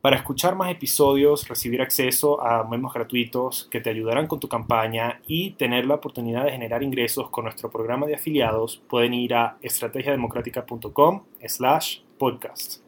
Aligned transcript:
Para 0.00 0.16
escuchar 0.16 0.56
más 0.56 0.70
episodios, 0.70 1.46
recibir 1.46 1.82
acceso 1.82 2.40
a 2.42 2.66
memos 2.66 2.94
gratuitos 2.94 3.68
que 3.70 3.82
te 3.82 3.90
ayudarán 3.90 4.28
con 4.28 4.40
tu 4.40 4.48
campaña 4.48 5.20
y 5.26 5.50
tener 5.50 5.84
la 5.84 5.96
oportunidad 5.96 6.46
de 6.46 6.52
generar 6.52 6.82
ingresos 6.82 7.28
con 7.28 7.44
nuestro 7.44 7.70
programa 7.70 8.06
de 8.06 8.14
afiliados, 8.14 8.82
pueden 8.88 9.12
ir 9.12 9.34
a 9.34 9.58
estrategiademocrática.com 9.60 11.24
slash 11.46 11.98
podcast. 12.16 12.80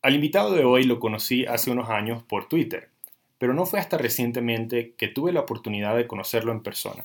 Al 0.00 0.14
invitado 0.14 0.52
de 0.52 0.64
hoy 0.64 0.84
lo 0.84 1.00
conocí 1.00 1.44
hace 1.44 1.72
unos 1.72 1.90
años 1.90 2.22
por 2.22 2.46
Twitter, 2.46 2.90
pero 3.38 3.52
no 3.52 3.66
fue 3.66 3.80
hasta 3.80 3.98
recientemente 3.98 4.94
que 4.96 5.08
tuve 5.08 5.32
la 5.32 5.40
oportunidad 5.40 5.96
de 5.96 6.06
conocerlo 6.06 6.52
en 6.52 6.62
persona. 6.62 7.04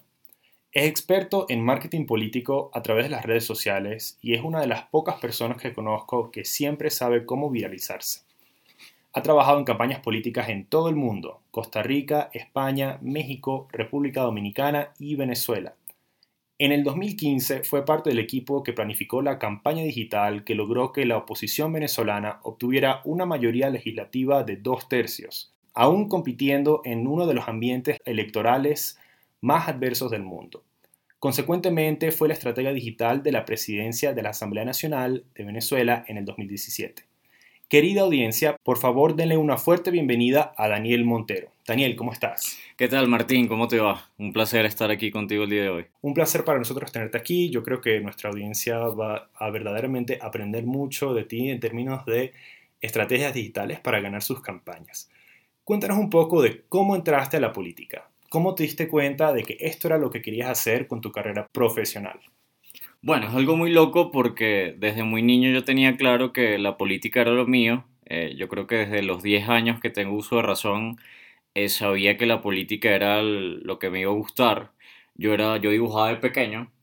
Es 0.76 0.90
experto 0.90 1.46
en 1.48 1.64
marketing 1.64 2.06
político 2.06 2.70
a 2.74 2.82
través 2.82 3.06
de 3.06 3.10
las 3.10 3.24
redes 3.24 3.46
sociales 3.46 4.18
y 4.22 4.34
es 4.34 4.44
una 4.44 4.60
de 4.60 4.68
las 4.68 4.84
pocas 4.84 5.16
personas 5.16 5.56
que 5.56 5.72
conozco 5.72 6.32
que 6.32 6.44
siempre 6.44 6.90
sabe 6.90 7.26
cómo 7.26 7.50
viralizarse. 7.50 8.24
Ha 9.14 9.22
trabajado 9.22 9.58
en 9.58 9.64
campañas 9.64 10.02
políticas 10.02 10.50
en 10.50 10.66
todo 10.66 10.90
el 10.90 10.98
mundo, 10.98 11.40
Costa 11.50 11.82
Rica, 11.82 12.30
España, 12.34 13.00
México, 13.02 13.70
República 13.72 14.24
Dominicana 14.24 14.90
y 15.00 15.16
Venezuela. 15.16 15.76
En 16.60 16.74
el 16.74 16.84
2015 16.84 17.64
fue 17.64 17.86
parte 17.86 18.10
del 18.10 18.20
equipo 18.20 18.62
que 18.62 18.74
planificó 18.74 19.22
la 19.22 19.40
campaña 19.40 19.84
digital 19.84 20.44
que 20.44 20.56
logró 20.56 20.92
que 20.92 21.06
la 21.06 21.16
oposición 21.16 21.72
venezolana 21.72 22.42
obtuviera 22.44 23.00
una 23.06 23.26
mayoría 23.26 23.70
legislativa 23.70 24.44
de 24.44 24.58
dos 24.58 24.90
tercios, 24.90 25.54
aún 25.74 26.10
compitiendo 26.10 26.82
en 26.84 27.08
uno 27.08 27.28
de 27.28 27.34
los 27.34 27.48
ambientes 27.48 27.98
electorales 28.04 29.00
más 29.40 29.70
adversos 29.70 30.12
del 30.12 30.24
mundo. 30.24 30.65
Consecuentemente, 31.26 32.12
fue 32.12 32.28
la 32.28 32.36
estrategia 32.36 32.72
digital 32.72 33.24
de 33.24 33.32
la 33.32 33.46
presidencia 33.46 34.14
de 34.14 34.22
la 34.22 34.30
Asamblea 34.30 34.64
Nacional 34.64 35.24
de 35.34 35.44
Venezuela 35.44 36.06
en 36.08 36.18
el 36.18 36.26
2017. 36.26 37.02
Querida 37.68 38.02
audiencia, 38.02 38.58
por 38.62 38.78
favor 38.78 39.16
denle 39.16 39.36
una 39.36 39.58
fuerte 39.58 39.90
bienvenida 39.90 40.54
a 40.56 40.68
Daniel 40.68 41.04
Montero. 41.04 41.50
Daniel, 41.66 41.96
¿cómo 41.96 42.14
estás? 42.14 42.60
¿Qué 42.78 42.88
tal, 42.88 43.08
Martín? 43.08 43.48
¿Cómo 43.48 43.68
te 43.68 43.80
va? 43.80 44.12
Un 44.20 44.34
placer 44.34 44.68
estar 44.68 44.92
aquí 44.92 45.10
contigo 45.10 45.46
el 45.46 45.50
día 45.50 45.64
de 45.64 45.70
hoy. 45.70 45.86
Un 46.02 46.14
placer 46.14 46.46
para 46.46 46.60
nosotros 46.60 46.92
tenerte 46.92 47.18
aquí. 47.18 47.50
Yo 47.50 47.64
creo 47.64 47.82
que 47.82 48.00
nuestra 48.02 48.30
audiencia 48.30 48.78
va 48.78 49.32
a 49.34 49.50
verdaderamente 49.50 50.20
aprender 50.22 50.68
mucho 50.68 51.16
de 51.16 51.24
ti 51.24 51.50
en 51.50 51.60
términos 51.60 52.06
de 52.06 52.34
estrategias 52.82 53.34
digitales 53.34 53.80
para 53.80 54.00
ganar 54.00 54.22
sus 54.22 54.42
campañas. 54.42 55.10
Cuéntanos 55.64 55.98
un 55.98 56.12
poco 56.12 56.44
de 56.44 56.66
cómo 56.70 56.96
entraste 56.96 57.38
a 57.38 57.40
la 57.40 57.52
política. 57.52 58.12
¿Cómo 58.36 58.54
te 58.54 58.64
diste 58.64 58.90
cuenta 58.90 59.32
de 59.32 59.44
que 59.44 59.56
esto 59.62 59.88
era 59.88 59.98
lo 59.98 60.10
que 60.10 60.22
querías 60.22 60.50
hacer 60.50 60.88
con 60.88 61.00
tu 61.00 61.10
carrera 61.10 61.48
profesional? 61.54 62.20
Bueno, 63.02 63.30
es 63.30 63.34
algo 63.34 63.56
muy 63.56 63.72
loco 63.72 64.12
porque 64.12 64.76
desde 64.78 65.04
muy 65.04 65.22
niño 65.22 65.52
yo 65.52 65.64
tenía 65.64 65.96
claro 65.96 66.34
que 66.34 66.58
la 66.58 66.76
política 66.76 67.22
era 67.22 67.32
lo 67.32 67.48
mío. 67.48 67.86
Eh, 68.06 68.36
yo 68.38 68.50
creo 68.50 68.68
que 68.68 68.76
desde 68.76 69.04
los 69.04 69.24
10 69.24 69.48
años 69.48 69.80
que 69.80 69.90
tengo 69.90 70.18
uso 70.18 70.36
de 70.36 70.42
razón 70.42 70.98
eh, 71.54 71.70
sabía 71.70 72.18
que 72.18 72.26
la 72.26 72.42
política 72.42 72.90
era 72.94 73.22
lo 73.22 73.80
que 73.80 73.90
me 73.90 74.02
iba 74.02 74.12
a 74.12 74.16
gustar. 74.16 74.74
Yo, 75.16 75.34
era, 75.34 75.56
yo 75.56 75.70
dibujaba 75.72 76.10
de 76.10 76.18
pequeño 76.18 76.74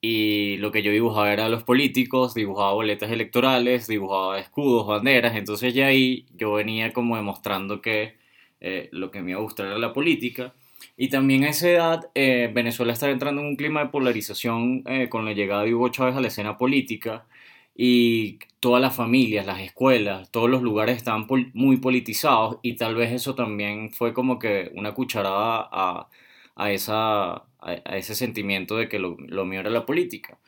y 0.00 0.56
lo 0.60 0.72
que 0.72 0.82
yo 0.82 0.92
dibujaba 0.92 1.30
era 1.30 1.50
los 1.50 1.62
políticos, 1.62 2.32
dibujaba 2.32 2.72
boletas 2.72 3.10
electorales, 3.10 3.86
dibujaba 3.86 4.38
escudos, 4.40 4.86
banderas, 4.86 5.36
entonces 5.36 5.74
ya 5.74 5.88
ahí 5.88 6.24
yo 6.34 6.54
venía 6.54 6.94
como 6.94 7.16
demostrando 7.16 7.82
que 7.82 8.16
eh, 8.60 8.88
lo 8.92 9.10
que 9.10 9.20
me 9.20 9.32
iba 9.32 9.40
a 9.40 9.42
gustar 9.42 9.66
era 9.66 9.78
la 9.78 9.92
política. 9.92 10.54
Y 10.96 11.08
también 11.08 11.44
a 11.44 11.50
esa 11.50 11.68
edad 11.68 12.10
eh, 12.14 12.50
Venezuela 12.52 12.92
estaba 12.92 13.12
entrando 13.12 13.40
en 13.40 13.48
un 13.48 13.56
clima 13.56 13.84
de 13.84 13.90
polarización 13.90 14.82
eh, 14.86 15.08
con 15.08 15.24
la 15.24 15.32
llegada 15.32 15.64
de 15.64 15.74
Hugo 15.74 15.88
Chávez 15.90 16.16
a 16.16 16.20
la 16.20 16.28
escena 16.28 16.58
política 16.58 17.26
y 17.74 18.38
todas 18.60 18.82
las 18.82 18.94
familias, 18.94 19.46
las 19.46 19.60
escuelas, 19.60 20.30
todos 20.30 20.50
los 20.50 20.62
lugares 20.62 20.96
estaban 20.96 21.26
muy 21.54 21.78
politizados 21.78 22.58
y 22.62 22.76
tal 22.76 22.94
vez 22.94 23.12
eso 23.12 23.34
también 23.34 23.90
fue 23.92 24.12
como 24.12 24.38
que 24.38 24.70
una 24.74 24.92
cucharada 24.92 25.68
a, 25.72 26.08
a, 26.56 26.72
esa, 26.72 27.32
a, 27.60 27.96
ese 27.96 28.14
sentimiento 28.14 28.76
de 28.76 28.88
que 28.88 28.98
lo, 28.98 29.16
lo, 29.18 29.44
mío 29.46 29.60
era 29.60 29.70
la 29.70 29.86
política. 29.86 30.38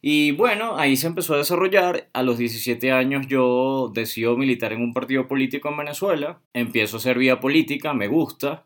Y 0.00 0.30
bueno, 0.32 0.76
ahí 0.78 0.96
se 0.96 1.08
empezó 1.08 1.34
a 1.34 1.38
desarrollar. 1.38 2.08
A 2.12 2.22
los 2.22 2.38
17 2.38 2.92
años 2.92 3.26
yo 3.26 3.90
decido 3.92 4.36
militar 4.36 4.72
en 4.72 4.82
un 4.82 4.94
partido 4.94 5.26
político 5.26 5.68
en 5.68 5.76
Venezuela. 5.78 6.40
Empiezo 6.52 6.96
a 6.96 6.98
hacer 7.00 7.18
vía 7.18 7.40
política, 7.40 7.94
me 7.94 8.06
gusta. 8.08 8.64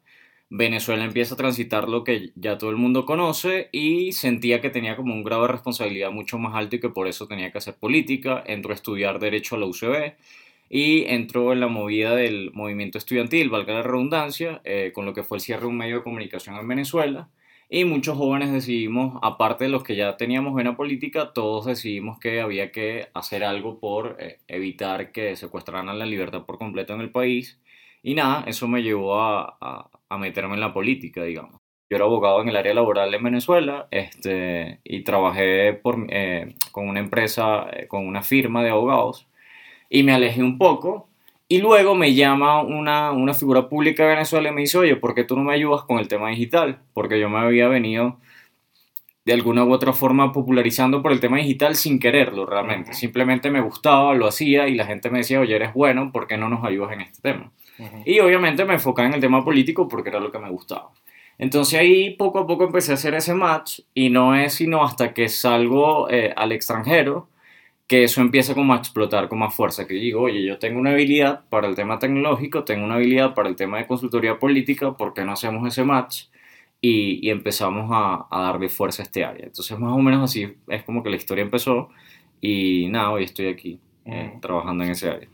Venezuela 0.54 1.04
empieza 1.04 1.32
a 1.32 1.38
transitar 1.38 1.88
lo 1.88 2.04
que 2.04 2.30
ya 2.34 2.58
todo 2.58 2.68
el 2.68 2.76
mundo 2.76 3.06
conoce 3.06 3.70
y 3.72 4.12
sentía 4.12 4.60
que 4.60 4.68
tenía 4.68 4.96
como 4.96 5.14
un 5.14 5.24
grado 5.24 5.42
de 5.42 5.48
responsabilidad 5.48 6.10
mucho 6.10 6.38
más 6.38 6.54
alto 6.54 6.76
y 6.76 6.80
que 6.80 6.90
por 6.90 7.08
eso 7.08 7.26
tenía 7.26 7.50
que 7.50 7.56
hacer 7.56 7.76
política. 7.76 8.44
Entró 8.46 8.72
a 8.72 8.74
estudiar 8.74 9.18
Derecho 9.18 9.56
a 9.56 9.58
la 9.58 9.64
UCB 9.64 10.12
y 10.68 11.04
entró 11.06 11.54
en 11.54 11.60
la 11.60 11.68
movida 11.68 12.14
del 12.14 12.50
movimiento 12.52 12.98
estudiantil, 12.98 13.48
valga 13.48 13.72
la 13.72 13.82
redundancia, 13.82 14.60
eh, 14.64 14.92
con 14.94 15.06
lo 15.06 15.14
que 15.14 15.22
fue 15.22 15.38
el 15.38 15.42
cierre 15.42 15.62
de 15.62 15.68
un 15.68 15.78
medio 15.78 15.96
de 15.96 16.02
comunicación 16.02 16.56
en 16.56 16.68
Venezuela. 16.68 17.30
Y 17.70 17.86
muchos 17.86 18.18
jóvenes 18.18 18.52
decidimos, 18.52 19.18
aparte 19.22 19.64
de 19.64 19.70
los 19.70 19.82
que 19.82 19.96
ya 19.96 20.18
teníamos 20.18 20.52
buena 20.52 20.76
política, 20.76 21.32
todos 21.32 21.64
decidimos 21.64 22.18
que 22.18 22.42
había 22.42 22.70
que 22.72 23.08
hacer 23.14 23.42
algo 23.42 23.80
por 23.80 24.18
eh, 24.20 24.40
evitar 24.48 25.12
que 25.12 25.34
secuestraran 25.34 25.98
la 25.98 26.04
libertad 26.04 26.44
por 26.44 26.58
completo 26.58 26.92
en 26.92 27.00
el 27.00 27.10
país. 27.10 27.58
Y 28.02 28.14
nada, 28.14 28.44
eso 28.46 28.68
me 28.68 28.82
llevó 28.82 29.18
a 29.18 29.56
a 29.60 29.91
meterme 30.18 30.54
en 30.54 30.60
la 30.60 30.72
política, 30.72 31.22
digamos. 31.24 31.60
Yo 31.90 31.96
era 31.96 32.04
abogado 32.06 32.40
en 32.40 32.48
el 32.48 32.56
área 32.56 32.72
laboral 32.72 33.12
en 33.12 33.22
Venezuela 33.22 33.86
este, 33.90 34.80
y 34.82 35.02
trabajé 35.02 35.74
por, 35.74 36.06
eh, 36.08 36.54
con 36.70 36.88
una 36.88 37.00
empresa, 37.00 37.66
eh, 37.72 37.86
con 37.86 38.06
una 38.06 38.22
firma 38.22 38.62
de 38.62 38.70
abogados 38.70 39.28
y 39.90 40.02
me 40.02 40.12
alejé 40.12 40.42
un 40.42 40.56
poco 40.56 41.08
y 41.48 41.58
luego 41.58 41.94
me 41.94 42.14
llama 42.14 42.62
una, 42.62 43.12
una 43.12 43.34
figura 43.34 43.68
pública 43.68 44.04
de 44.04 44.14
Venezuela 44.14 44.48
y 44.48 44.52
me 44.52 44.62
dice, 44.62 44.78
oye, 44.78 44.96
¿por 44.96 45.14
qué 45.14 45.24
tú 45.24 45.36
no 45.36 45.44
me 45.44 45.52
ayudas 45.52 45.82
con 45.82 45.98
el 45.98 46.08
tema 46.08 46.30
digital? 46.30 46.78
Porque 46.94 47.20
yo 47.20 47.28
me 47.28 47.40
había 47.40 47.68
venido 47.68 48.16
de 49.24 49.32
alguna 49.32 49.64
u 49.64 49.72
otra 49.72 49.92
forma 49.92 50.32
popularizando 50.32 51.00
por 51.02 51.12
el 51.12 51.20
tema 51.20 51.38
digital 51.38 51.76
sin 51.76 51.98
quererlo 51.98 52.44
realmente. 52.44 52.92
Simplemente 52.92 53.50
me 53.50 53.60
gustaba, 53.60 54.14
lo 54.14 54.26
hacía 54.26 54.68
y 54.68 54.74
la 54.74 54.84
gente 54.84 55.10
me 55.10 55.18
decía, 55.18 55.40
oye, 55.40 55.54
eres 55.54 55.72
bueno, 55.74 56.10
¿por 56.10 56.26
qué 56.26 56.36
no 56.36 56.48
nos 56.48 56.64
ayudas 56.64 56.92
en 56.92 57.02
este 57.02 57.22
tema? 57.22 57.52
Y 58.04 58.20
obviamente 58.20 58.64
me 58.64 58.74
enfocaba 58.74 59.08
en 59.08 59.14
el 59.14 59.20
tema 59.20 59.44
político 59.44 59.88
porque 59.88 60.10
era 60.10 60.20
lo 60.20 60.30
que 60.30 60.38
me 60.38 60.50
gustaba. 60.50 60.90
Entonces 61.38 61.78
ahí 61.78 62.10
poco 62.10 62.40
a 62.40 62.46
poco 62.46 62.64
empecé 62.64 62.92
a 62.92 62.94
hacer 62.94 63.14
ese 63.14 63.34
match 63.34 63.80
y 63.94 64.10
no 64.10 64.34
es 64.34 64.54
sino 64.54 64.84
hasta 64.84 65.14
que 65.14 65.28
salgo 65.28 66.10
eh, 66.10 66.32
al 66.36 66.52
extranjero 66.52 67.28
que 67.86 68.04
eso 68.04 68.20
empieza 68.20 68.54
como 68.54 68.72
a 68.72 68.78
explotar 68.78 69.28
con 69.28 69.40
más 69.40 69.54
fuerza, 69.54 69.86
que 69.86 69.94
digo, 69.94 70.22
oye, 70.22 70.42
yo 70.42 70.58
tengo 70.58 70.80
una 70.80 70.92
habilidad 70.92 71.44
para 71.50 71.68
el 71.68 71.74
tema 71.74 71.98
tecnológico, 71.98 72.64
tengo 72.64 72.86
una 72.86 72.94
habilidad 72.94 73.34
para 73.34 73.50
el 73.50 73.56
tema 73.56 73.78
de 73.78 73.86
consultoría 73.86 74.38
política, 74.38 74.96
¿por 74.96 75.12
qué 75.12 75.24
no 75.24 75.32
hacemos 75.32 75.66
ese 75.68 75.84
match? 75.84 76.24
Y, 76.84 77.30
empezamos 77.30 77.88
a, 77.92 78.26
a, 78.28 78.42
darle 78.42 78.68
fuerza 78.68 79.02
a 79.02 79.04
este 79.04 79.24
área. 79.24 79.46
Entonces 79.46 79.78
más 79.78 79.92
o 79.92 79.98
menos 79.98 80.24
así 80.24 80.52
es 80.66 80.82
como 80.82 81.02
que 81.02 81.10
la 81.10 81.16
historia 81.16 81.42
empezó 81.42 81.90
y 82.40 82.88
nada, 82.88 83.10
hoy 83.12 83.24
estoy 83.24 83.46
aquí 83.46 83.78
eh, 84.04 84.32
trabajando 84.42 84.82
en 84.82 84.90
ese 84.90 85.08
área. 85.08 85.28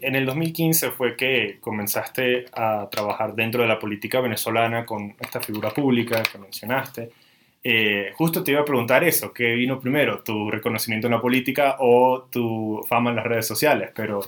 En 0.00 0.14
el 0.14 0.24
2015 0.24 0.92
fue 0.92 1.16
que 1.16 1.58
comenzaste 1.60 2.46
a 2.52 2.88
trabajar 2.88 3.34
dentro 3.34 3.62
de 3.62 3.68
la 3.68 3.80
política 3.80 4.20
venezolana 4.20 4.86
con 4.86 5.16
esta 5.18 5.40
figura 5.40 5.70
pública 5.70 6.22
que 6.22 6.38
mencionaste. 6.38 7.10
Eh, 7.64 8.12
justo 8.14 8.44
te 8.44 8.52
iba 8.52 8.60
a 8.60 8.64
preguntar 8.64 9.02
eso, 9.02 9.32
¿qué 9.32 9.54
vino 9.54 9.80
primero? 9.80 10.22
¿Tu 10.22 10.48
reconocimiento 10.48 11.08
en 11.08 11.14
la 11.14 11.20
política 11.20 11.76
o 11.80 12.28
tu 12.30 12.80
fama 12.88 13.10
en 13.10 13.16
las 13.16 13.26
redes 13.26 13.46
sociales? 13.48 13.90
Pero 13.92 14.20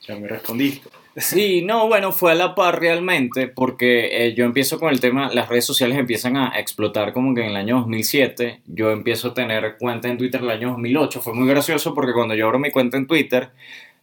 ya 0.00 0.16
me 0.16 0.26
respondiste. 0.26 0.90
Sí, 1.20 1.62
no, 1.62 1.88
bueno, 1.88 2.12
fue 2.12 2.30
a 2.30 2.34
la 2.36 2.54
par 2.54 2.80
realmente, 2.80 3.48
porque 3.48 4.26
eh, 4.26 4.34
yo 4.34 4.44
empiezo 4.44 4.78
con 4.78 4.90
el 4.90 5.00
tema, 5.00 5.28
las 5.34 5.48
redes 5.48 5.64
sociales 5.64 5.98
empiezan 5.98 6.36
a 6.36 6.58
explotar 6.60 7.12
como 7.12 7.34
que 7.34 7.40
en 7.40 7.48
el 7.48 7.56
año 7.56 7.78
2007, 7.78 8.62
yo 8.66 8.92
empiezo 8.92 9.28
a 9.28 9.34
tener 9.34 9.76
cuenta 9.78 10.08
en 10.08 10.16
Twitter 10.16 10.40
en 10.40 10.46
el 10.46 10.52
año 10.52 10.68
2008, 10.70 11.20
fue 11.20 11.34
muy 11.34 11.48
gracioso 11.48 11.92
porque 11.92 12.12
cuando 12.12 12.36
yo 12.36 12.46
abro 12.46 12.60
mi 12.60 12.70
cuenta 12.70 12.96
en 12.96 13.08
Twitter, 13.08 13.50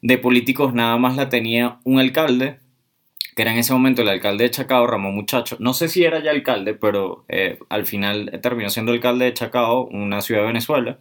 de 0.02 0.18
políticos 0.18 0.74
nada 0.74 0.98
más 0.98 1.16
la 1.16 1.30
tenía 1.30 1.80
un 1.86 2.00
alcalde, 2.00 2.60
que 3.36 3.44
era 3.44 3.52
en 3.54 3.60
ese 3.60 3.74
momento 3.74 4.02
el 4.02 4.10
alcalde 4.10 4.46
de 4.46 4.52
Chacao, 4.52 4.88
Ramón 4.88 5.16
Muchacho. 5.16 5.58
No 5.60 5.74
sé 5.74 5.88
si 5.90 6.04
era 6.04 6.22
ya 6.24 6.32
alcalde, 6.32 6.74
pero 6.74 7.26
eh, 7.30 7.60
al 7.70 7.86
final 7.86 8.40
terminó 8.42 8.70
siendo 8.70 8.92
alcalde 8.92 9.26
de 9.26 9.34
Chacao, 9.34 9.86
una 9.88 10.22
ciudad 10.22 10.42
de 10.42 10.48
Venezuela. 10.48 11.00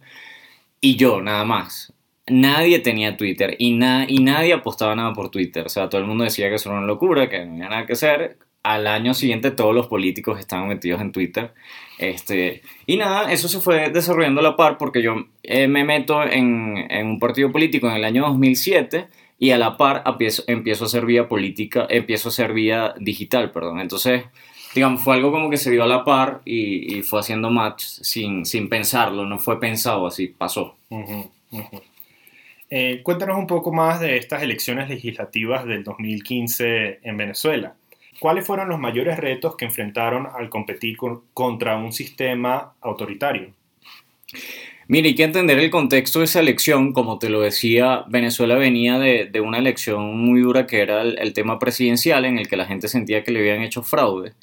y 0.81 0.97
yo, 0.97 1.21
nada 1.21 1.45
más. 1.45 1.94
Nadie 2.27 2.79
tenía 2.79 3.17
Twitter 3.17 3.55
y, 3.59 3.69
y 3.69 4.19
nadie 4.19 4.53
apostaba 4.53 4.95
nada 4.95 5.13
por 5.13 5.29
Twitter. 5.29 5.65
O 5.65 5.69
sea, 5.69 5.89
todo 5.89 6.01
el 6.01 6.07
mundo 6.07 6.23
decía 6.23 6.49
que 6.49 6.55
eso 6.55 6.69
era 6.69 6.79
una 6.79 6.87
locura, 6.87 7.29
que 7.29 7.45
no 7.45 7.53
había 7.53 7.69
nada 7.69 7.85
que 7.85 7.93
hacer. 7.93 8.37
Al 8.63 8.87
año 8.87 9.13
siguiente 9.13 9.51
todos 9.51 9.75
los 9.75 9.85
políticos 9.85 10.39
estaban 10.39 10.67
metidos 10.67 11.01
en 11.01 11.11
Twitter. 11.11 11.53
Este, 11.99 12.63
y 12.87 12.97
nada, 12.97 13.31
eso 13.31 13.47
se 13.47 13.59
fue 13.59 13.89
desarrollando 13.89 14.41
a 14.41 14.43
la 14.43 14.55
par 14.55 14.77
porque 14.77 15.03
yo 15.03 15.27
eh, 15.43 15.67
me 15.67 15.83
meto 15.83 16.23
en, 16.23 16.77
en, 16.89 17.07
un 17.07 17.19
partido 17.19 17.51
político 17.51 17.87
en 17.87 17.95
el 17.97 18.03
año 18.03 18.23
2007 18.23 19.07
y 19.37 19.51
a 19.51 19.57
la 19.57 19.77
par 19.77 20.03
empiezo, 20.05 20.43
empiezo 20.47 20.85
a 20.85 20.87
hacer 20.87 21.05
vía 21.05 21.27
política, 21.27 21.85
empiezo 21.89 22.29
a 22.29 22.31
hacer 22.31 22.53
vía 22.53 22.95
digital, 22.99 23.51
perdón. 23.51 23.81
Entonces, 23.81 24.23
digamos, 24.73 25.03
fue 25.03 25.15
algo 25.15 25.31
como 25.31 25.49
que 25.49 25.57
se 25.57 25.71
dio 25.71 25.83
a 25.83 25.87
la 25.87 26.03
par 26.03 26.41
y, 26.45 27.01
fue 27.03 27.19
haciendo 27.19 27.49
match 27.49 27.83
sin, 27.83 28.45
sin, 28.45 28.67
pensarlo, 28.67 29.25
no 29.25 29.37
fue 29.37 29.59
pensado 29.59 30.07
así, 30.07 30.27
pasó. 30.27 30.75
Eh, 32.69 33.01
cuéntanos 33.03 33.37
un 33.37 33.47
poco 33.47 33.71
más 33.71 33.99
de 33.99 34.17
estas 34.17 34.41
elecciones 34.41 34.89
legislativas 34.89 35.65
del 35.65 35.83
2015 35.83 36.99
en 37.03 37.17
Venezuela. 37.17 37.75
¿Cuáles 38.19 38.45
fueron 38.47 38.69
los 38.69 38.79
mayores 38.79 39.17
retos 39.17 39.55
que 39.55 39.65
enfrentaron 39.65 40.27
al 40.33 40.49
competir 40.49 40.97
con, 40.97 41.23
contra 41.33 41.77
un 41.77 41.91
sistema 41.91 42.73
autoritario? 42.81 43.49
Mire, 44.87 45.09
hay 45.09 45.15
que 45.15 45.23
entender 45.23 45.59
el 45.59 45.69
contexto 45.69 46.19
de 46.19 46.25
esa 46.25 46.39
elección. 46.39 46.93
Como 46.93 47.19
te 47.19 47.29
lo 47.29 47.41
decía, 47.41 48.05
Venezuela 48.07 48.55
venía 48.55 48.99
de, 48.99 49.25
de 49.25 49.41
una 49.41 49.57
elección 49.57 50.17
muy 50.17 50.41
dura 50.41 50.67
que 50.67 50.81
era 50.81 51.01
el, 51.01 51.17
el, 51.17 51.33
tema 51.33 51.59
presidencial 51.59 52.23
en 52.25 52.37
el 52.37 52.47
que 52.47 52.55
la 52.55 52.65
gente 52.65 52.87
sentía 52.87 53.23
que 53.23 53.31
le 53.31 53.39
habían 53.39 53.63
hecho 53.63 53.83
fraude. 53.83 54.33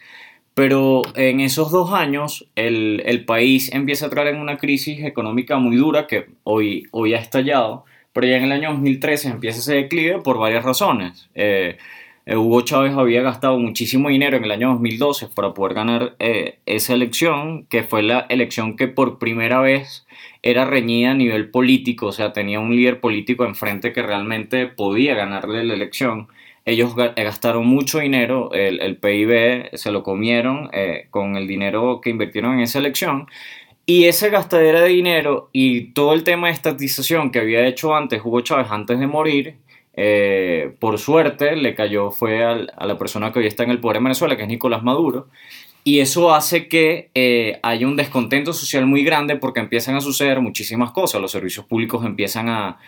Pero 0.54 1.02
en 1.14 1.40
esos 1.40 1.70
dos 1.70 1.92
años 1.92 2.46
el, 2.56 3.02
el 3.06 3.24
país 3.24 3.72
empieza 3.72 4.04
a 4.04 4.08
entrar 4.08 4.26
en 4.26 4.36
una 4.36 4.58
crisis 4.58 5.02
económica 5.04 5.56
muy 5.58 5.76
dura 5.76 6.06
que 6.06 6.26
hoy, 6.44 6.88
hoy 6.90 7.14
ha 7.14 7.18
estallado, 7.18 7.84
pero 8.12 8.26
ya 8.26 8.36
en 8.36 8.44
el 8.44 8.52
año 8.52 8.70
2013 8.72 9.28
empieza 9.28 9.58
ese 9.58 9.74
declive 9.74 10.20
por 10.20 10.38
varias 10.38 10.64
razones. 10.64 11.28
Eh, 11.34 11.78
eh, 12.24 12.36
Hugo 12.36 12.60
Chávez 12.60 12.92
había 12.94 13.22
gastado 13.22 13.58
muchísimo 13.58 14.08
dinero 14.08 14.36
en 14.36 14.44
el 14.44 14.52
año 14.52 14.68
2012 14.70 15.28
para 15.34 15.54
poder 15.54 15.74
ganar 15.74 16.14
eh, 16.20 16.58
esa 16.66 16.94
elección, 16.94 17.66
que 17.66 17.82
fue 17.82 18.02
la 18.02 18.26
elección 18.28 18.76
que 18.76 18.86
por 18.86 19.18
primera 19.18 19.60
vez 19.60 20.06
era 20.42 20.64
reñida 20.64 21.12
a 21.12 21.14
nivel 21.14 21.50
político, 21.50 22.06
o 22.06 22.12
sea, 22.12 22.32
tenía 22.32 22.60
un 22.60 22.74
líder 22.76 23.00
político 23.00 23.44
enfrente 23.44 23.92
que 23.92 24.02
realmente 24.02 24.66
podía 24.68 25.14
ganarle 25.14 25.64
la 25.64 25.74
elección. 25.74 26.28
Ellos 26.64 26.94
gastaron 26.94 27.66
mucho 27.66 27.98
dinero, 27.98 28.52
el, 28.52 28.80
el 28.80 28.96
PIB 28.96 29.70
se 29.76 29.90
lo 29.90 30.04
comieron 30.04 30.70
eh, 30.72 31.06
con 31.10 31.36
el 31.36 31.48
dinero 31.48 32.00
que 32.00 32.10
invirtieron 32.10 32.54
en 32.54 32.60
esa 32.60 32.78
elección. 32.78 33.26
Y 33.84 34.04
esa 34.04 34.28
gastadera 34.28 34.80
de 34.80 34.88
dinero 34.88 35.48
y 35.52 35.92
todo 35.92 36.12
el 36.14 36.22
tema 36.22 36.46
de 36.46 36.54
estatización 36.54 37.30
que 37.30 37.40
había 37.40 37.66
hecho 37.66 37.94
antes 37.94 38.22
Hugo 38.24 38.40
Chávez 38.40 38.68
antes 38.70 38.98
de 38.98 39.06
morir, 39.06 39.56
eh, 39.94 40.74
por 40.78 40.98
suerte 40.98 41.56
le 41.56 41.74
cayó 41.74 42.10
fue 42.10 42.44
al, 42.44 42.72
a 42.76 42.86
la 42.86 42.96
persona 42.96 43.32
que 43.32 43.40
hoy 43.40 43.46
está 43.46 43.64
en 43.64 43.70
el 43.70 43.80
poder 43.80 43.98
en 43.98 44.04
Venezuela, 44.04 44.36
que 44.36 44.42
es 44.42 44.48
Nicolás 44.48 44.82
Maduro, 44.82 45.28
y 45.84 45.98
eso 45.98 46.32
hace 46.32 46.68
que 46.68 47.10
eh, 47.14 47.58
haya 47.62 47.88
un 47.88 47.96
descontento 47.96 48.52
social 48.52 48.86
muy 48.86 49.02
grande 49.02 49.36
porque 49.36 49.58
empiezan 49.58 49.96
a 49.96 50.00
suceder 50.00 50.40
muchísimas 50.40 50.92
cosas, 50.92 51.20
los 51.20 51.32
servicios 51.32 51.66
públicos 51.66 52.04
empiezan 52.04 52.48
a, 52.48 52.78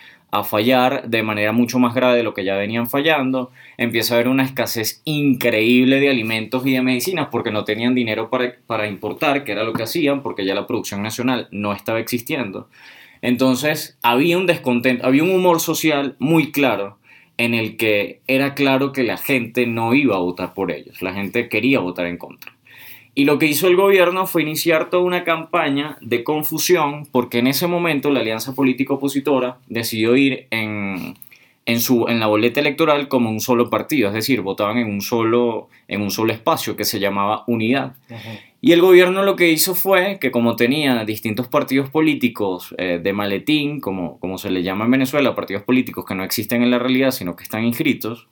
fallar 0.43 1.09
de 1.09 1.23
manera 1.23 1.53
mucho 1.53 1.79
más 1.79 1.95
grave 1.95 2.17
de 2.17 2.25
lo 2.25 2.35
que 2.35 2.43
ya 2.45 2.57
venían 2.57 2.89
fallando, 2.89 3.53
empieza 3.77 4.15
a 4.15 4.17
haber 4.17 4.27
una 4.27 4.43
escasez 4.43 5.01
increíble 5.05 6.01
de 6.01 6.11
alimentos 6.11 6.67
y 6.67 6.73
de 6.73 6.83
medicinas 6.83 7.29
porque 7.31 7.53
no 7.53 7.63
tenían 7.63 7.95
dinero 7.95 8.31
para, 8.31 8.57
para 8.67 8.89
importar, 8.89 9.45
que 9.45 9.53
era 9.53 9.63
lo 9.63 9.73
que 9.73 9.85
hacían, 9.85 10.25
porque 10.25 10.45
ya 10.45 10.57
la 10.57 10.67
producción 10.67 11.05
nacional 11.05 11.47
no 11.53 11.73
estaba 11.73 12.01
existiendo. 12.01 12.69
Entonces 13.23 13.97
había 14.03 14.37
un 14.37 14.47
descontento, 14.47 15.07
había 15.07 15.23
un 15.23 15.31
humor 15.31 15.61
social 15.61 16.17
muy 16.19 16.51
claro 16.51 16.99
en 17.37 17.55
el 17.55 17.77
que 17.77 18.21
era 18.27 18.55
claro 18.55 18.91
que 18.91 19.05
la 19.05 19.17
gente 19.17 19.69
no 19.69 19.95
iba 19.95 20.17
a 20.17 20.19
votar 20.19 20.53
por 20.53 20.73
ellos, 20.73 21.01
la 21.01 21.15
gente 21.15 21.49
quería 21.49 21.79
votar 21.79 22.07
en 22.07 22.17
contra. 22.17 22.54
Y 23.15 23.25
lo 23.25 23.39
que 23.39 23.47
hizo 23.47 23.69
el 23.69 23.77
gobierno 23.77 24.27
fue 24.27 24.43
iniciar 24.43 24.91
toda 24.91 25.05
una 25.05 25.23
campaña 25.23 25.97
de 26.01 26.25
confusión 26.25 27.07
porque 27.13 27.39
en 27.39 27.47
ese 27.47 27.67
momento 27.67 28.11
la 28.11 28.21
alianza 28.21 28.55
política 28.55 28.95
opositora 28.95 29.59
decidió 29.69 30.17
ir 30.17 30.47
en, 30.51 31.15
en, 31.65 31.81
su, 31.81 32.09
en 32.09 32.19
la 32.19 32.27
boleta 32.27 32.59
electoral 32.59 33.07
como 33.07 33.31
un 33.31 33.41
solo 33.41 33.71
partido, 33.71 34.09
es 34.09 34.15
decir, 34.15 34.41
votaban 34.41 34.79
en 34.79 34.89
un 34.89 35.01
solo, 35.01 35.69
en 35.87 36.03
un 36.03 36.11
solo 36.11 36.33
espacio 36.33 36.75
que 36.75 36.85
se 36.85 36.99
llamaba 36.99 37.45
Unidad. 37.47 37.95
-huh. 38.09 38.41
Y 38.61 38.73
el 38.73 38.81
gobierno 38.81 39.23
lo 39.23 39.37
que 39.37 39.51
hizo 39.51 39.75
fue 39.75 40.19
que 40.19 40.31
como 40.31 40.57
tenía 40.57 41.05
distintos 41.05 41.49
partidos 41.49 41.91
políticos 41.91 42.75
eh, 42.79 42.99
de 43.01 43.13
maletín, 43.13 43.79
como, 43.79 44.19
como 44.19 44.39
se 44.39 44.51
le 44.51 44.63
llama 44.63 44.87
en 44.87 44.91
Venezuela, 44.91 45.35
partidos 45.35 45.63
políticos 45.65 46.07
que 46.07 46.15
no 46.15 46.25
existen 46.25 46.63
en 46.63 46.71
la 46.71 46.79
realidad, 46.79 47.11
sino 47.11 47.37
que 47.37 47.45
están 47.45 47.63
inscritos, 47.65 48.27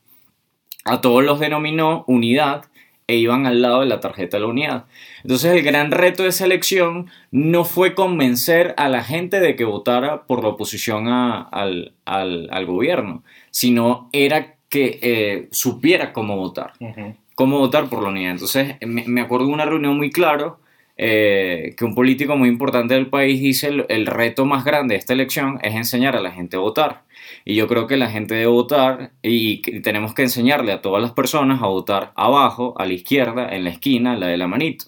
a 0.85 1.01
todos 1.03 1.23
los 1.23 1.39
denominó 1.39 2.05
unidad 2.09 2.65
e 3.13 3.17
iban 3.17 3.47
al 3.47 3.61
lado 3.61 3.81
de 3.81 3.87
la 3.87 4.01
tarjeta 4.01 4.37
de 4.37 4.43
la 4.43 4.49
unidad. 4.49 4.85
Entonces 5.23 5.53
el 5.53 5.63
gran 5.63 5.91
reto 5.91 6.23
de 6.23 6.31
esa 6.31 6.45
elección 6.45 7.11
no 7.31 7.65
fue 7.65 7.95
convencer 7.95 8.75
a 8.77 8.89
la 8.89 9.05
gente 9.05 9.41
de 9.41 9.55
que 9.57 9.65
votara 9.65 10.23
por 10.23 10.43
la 10.43 10.49
oposición 10.51 11.09
a, 11.09 11.43
al, 11.43 11.93
al, 12.05 12.49
al, 12.51 12.67
gobierno, 12.67 13.23
sino 13.51 14.09
era 14.13 14.57
que 14.69 14.99
eh, 15.03 15.49
supiera 15.51 16.13
cómo 16.13 16.37
votar. 16.37 16.73
Uh 16.81 16.87
-huh 16.87 17.15
cómo 17.35 17.59
votar 17.59 17.89
por 17.89 18.03
la 18.03 18.11
unidad. 18.11 18.33
Entonces, 18.33 18.77
me, 18.87 19.05
me 19.07 19.21
acuerdo 19.21 19.47
de 19.47 19.53
una 19.53 19.65
reunión 19.65 19.97
muy 19.97 20.11
claro 20.11 20.61
eh, 20.97 21.75
que 21.77 21.85
un 21.85 21.95
político 21.95 22.37
muy 22.37 22.49
importante 22.49 22.95
del 22.95 23.09
país 23.09 23.41
dice 23.41 23.69
el, 23.69 23.87
el, 23.89 24.07
reto 24.07 24.45
más 24.45 24.65
grande 24.65 24.95
de 24.95 24.99
esta 24.99 25.15
elección 25.15 25.59
es 25.63 25.75
enseñar 25.75 26.15
a 26.15 26.21
la 26.21 26.31
gente 26.31 26.57
a 26.57 26.61
votar. 26.61 27.03
Y 27.45 27.55
yo 27.55 27.69
creo 27.69 27.87
que 27.87 27.97
la 27.97 28.11
gente 28.11 28.35
debe 28.35 28.47
votar 28.47 29.13
y, 29.23 29.63
y 29.65 29.81
tenemos 29.81 30.15
que 30.15 30.23
enseñarle 30.23 30.73
a 30.73 30.81
todas 30.81 31.03
las 31.03 31.13
personas 31.13 31.63
a 31.63 31.67
votar 31.67 32.13
abajo, 32.17 32.75
a 32.79 32.87
la 32.87 32.93
izquierda, 32.93 33.55
en 33.55 33.65
la 33.65 33.71
esquina, 33.71 34.17
la 34.17 34.29
de 34.29 34.37
la 34.37 34.47
manito. 34.47 34.87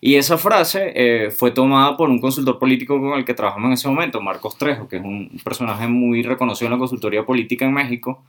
Y 0.00 0.16
esa 0.16 0.36
frase 0.36 0.92
eh, 0.94 1.30
fue 1.30 1.50
tomada 1.50 1.96
por 1.96 2.10
un 2.10 2.20
consultor 2.20 2.58
político 2.58 3.00
con 3.00 3.18
el 3.18 3.24
que 3.24 3.32
trabajamos 3.32 3.68
en 3.68 3.72
ese 3.72 3.88
momento, 3.88 4.20
Marcos 4.20 4.58
Trejo, 4.58 4.86
que 4.86 4.96
es 4.96 5.02
un 5.02 5.30
personaje 5.42 5.88
muy 5.88 6.22
reconocido 6.22 6.66
en 6.66 6.72
la 6.72 6.78
consultoría 6.78 7.24
política 7.24 7.64
en 7.64 7.72
México 7.72 8.22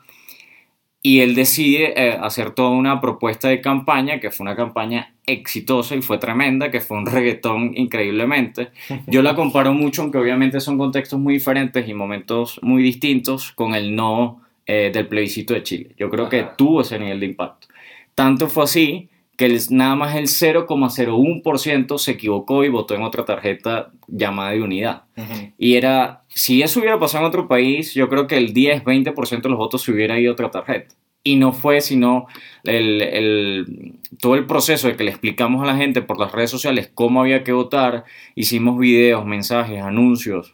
y 1.05 1.19
él 1.19 1.35
decide 1.35 1.93
eh, 1.95 2.17
hacer 2.19 2.49
toda 2.49 2.71
una 2.71 2.99
propuesta 2.99 3.47
de 3.47 3.61
campaña, 3.61 4.19
que 4.19 4.31
fue 4.31 4.43
una 4.43 4.55
campaña 4.55 5.13
exitosa 5.27 5.95
y 5.95 6.01
fue 6.01 6.17
tremenda, 6.17 6.71
que 6.71 6.81
fue 6.81 6.97
un 6.97 7.05
reggaetón 7.05 7.73
increíblemente. 7.75 8.69
Yo 9.05 9.21
la 9.21 9.35
comparo 9.35 9.71
mucho, 9.71 10.01
aunque 10.01 10.17
obviamente 10.17 10.59
son 10.59 10.79
contextos 10.79 11.19
muy 11.19 11.35
diferentes 11.35 11.87
y 11.87 11.93
momentos 11.93 12.59
muy 12.63 12.81
distintos, 12.81 13.51
con 13.51 13.75
el 13.75 13.95
no 13.95 14.41
eh, 14.65 14.89
del 14.91 15.07
plebiscito 15.07 15.53
de 15.53 15.61
Chile. 15.61 15.91
Yo 15.95 16.09
creo 16.09 16.25
Ajá. 16.25 16.31
que 16.31 16.47
tuvo 16.57 16.81
ese 16.81 16.97
nivel 16.97 17.19
de 17.19 17.27
impacto. 17.27 17.67
Tanto 18.15 18.47
fue 18.47 18.63
así 18.63 19.07
que 19.37 19.45
el, 19.45 19.59
nada 19.71 19.95
más 19.95 20.15
el 20.15 20.25
0,01% 20.25 21.97
se 21.97 22.11
equivocó 22.11 22.63
y 22.63 22.69
votó 22.69 22.95
en 22.95 23.03
otra 23.03 23.25
tarjeta 23.25 23.91
llamada 24.07 24.51
de 24.51 24.61
unidad. 24.61 25.03
Uh 25.17 25.21
-huh. 25.21 25.53
Y 25.57 25.75
era, 25.75 26.23
si 26.29 26.61
eso 26.61 26.79
hubiera 26.79 26.99
pasado 26.99 27.23
en 27.23 27.29
otro 27.29 27.47
país, 27.47 27.93
yo 27.93 28.07
creo 28.07 28.27
que 28.27 28.37
el 28.37 28.53
10-20% 28.53 29.41
de 29.41 29.49
los 29.49 29.57
votos 29.57 29.81
se 29.81 29.91
hubiera 29.91 30.19
ido 30.19 30.31
a 30.31 30.33
otra 30.33 30.51
tarjeta. 30.51 30.95
Y 31.23 31.37
no 31.37 31.53
fue 31.53 31.81
sino 31.81 32.27
el, 32.63 33.01
el, 33.01 33.95
todo 34.19 34.35
el 34.35 34.45
proceso 34.45 34.87
de 34.87 34.95
que 34.95 35.03
le 35.03 35.11
explicamos 35.11 35.63
a 35.63 35.65
la 35.65 35.75
gente 35.75 36.01
por 36.01 36.19
las 36.19 36.31
redes 36.31 36.51
sociales 36.51 36.91
cómo 36.93 37.19
había 37.21 37.43
que 37.43 37.51
votar, 37.51 38.05
hicimos 38.35 38.77
videos, 38.77 39.25
mensajes, 39.25 39.81
anuncios. 39.81 40.53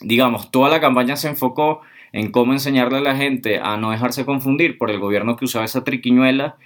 Digamos, 0.00 0.50
toda 0.50 0.68
la 0.68 0.80
campaña 0.80 1.16
se 1.16 1.28
enfocó 1.28 1.80
en 2.12 2.30
cómo 2.30 2.52
enseñarle 2.52 2.98
a 2.98 3.02
la 3.02 3.16
gente 3.16 3.58
a 3.58 3.76
no 3.76 3.90
dejarse 3.90 4.24
confundir 4.24 4.78
por 4.78 4.90
el 4.90 5.00
gobierno 5.00 5.36
que 5.36 5.44
usaba 5.44 5.64
esa 5.64 5.84
triquiñuela 5.84 6.56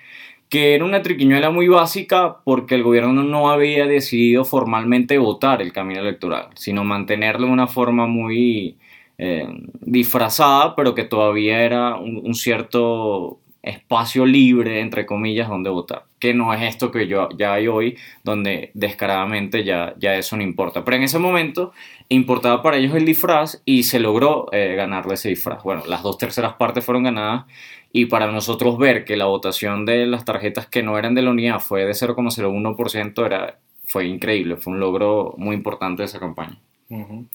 que 0.50 0.74
era 0.74 0.84
una 0.84 1.00
triquiñuela 1.00 1.50
muy 1.50 1.68
básica 1.68 2.38
porque 2.44 2.74
el 2.74 2.82
gobierno 2.82 3.22
no 3.22 3.50
había 3.50 3.86
decidido 3.86 4.44
formalmente 4.44 5.16
votar 5.16 5.62
el 5.62 5.72
camino 5.72 6.00
electoral, 6.00 6.48
sino 6.56 6.82
mantenerlo 6.84 7.46
de 7.46 7.52
una 7.52 7.68
forma 7.68 8.08
muy 8.08 8.76
eh, 9.16 9.46
disfrazada, 9.80 10.74
pero 10.74 10.94
que 10.94 11.04
todavía 11.04 11.62
era 11.62 11.94
un, 11.96 12.34
cierto 12.34 13.38
espacio 13.62 14.26
libre, 14.26 14.80
entre 14.80 15.06
comillas, 15.06 15.48
donde 15.48 15.70
votar. 15.70 16.06
Que 16.18 16.34
no 16.34 16.52
es 16.52 16.62
esto 16.62 16.90
que 16.90 17.06
yo, 17.06 17.28
ya 17.38 17.52
hay 17.52 17.68
hoy, 17.68 17.96
donde 18.24 18.72
descaradamente 18.74 19.62
ya, 19.62 19.94
ya 19.98 20.16
eso 20.16 20.36
no 20.36 20.42
importa. 20.42 20.84
Pero 20.84 20.96
en 20.96 21.04
ese 21.04 21.20
momento 21.20 21.72
importaba 22.10 22.60
para 22.62 22.76
ellos 22.76 22.94
el 22.94 23.06
disfraz 23.06 23.62
y 23.64 23.84
se 23.84 24.00
logró 24.00 24.48
eh, 24.52 24.74
ganarle 24.76 25.14
ese 25.14 25.30
disfraz. 25.30 25.62
Bueno, 25.62 25.84
las 25.86 26.02
dos 26.02 26.18
terceras 26.18 26.54
partes 26.54 26.84
fueron 26.84 27.04
ganadas 27.04 27.46
y 27.92 28.06
para 28.06 28.30
nosotros 28.30 28.78
ver 28.78 29.04
que 29.04 29.16
la 29.16 29.26
votación 29.26 29.86
de 29.86 30.06
las 30.06 30.24
tarjetas 30.24 30.66
que 30.66 30.82
no 30.82 30.98
eran 30.98 31.14
de 31.14 31.22
la 31.22 31.30
unidad 31.30 31.60
fue 31.60 31.84
de 31.84 31.92
0,01% 31.92 33.26
era, 33.26 33.58
fue 33.86 34.06
increíble, 34.06 34.56
fue 34.56 34.72
un 34.72 34.80
logro 34.80 35.34
muy 35.38 35.54
importante 35.54 36.02
de 36.02 36.06
esa 36.06 36.20
campaña. 36.20 36.58
Uh 36.88 36.98
-huh. 36.98 37.26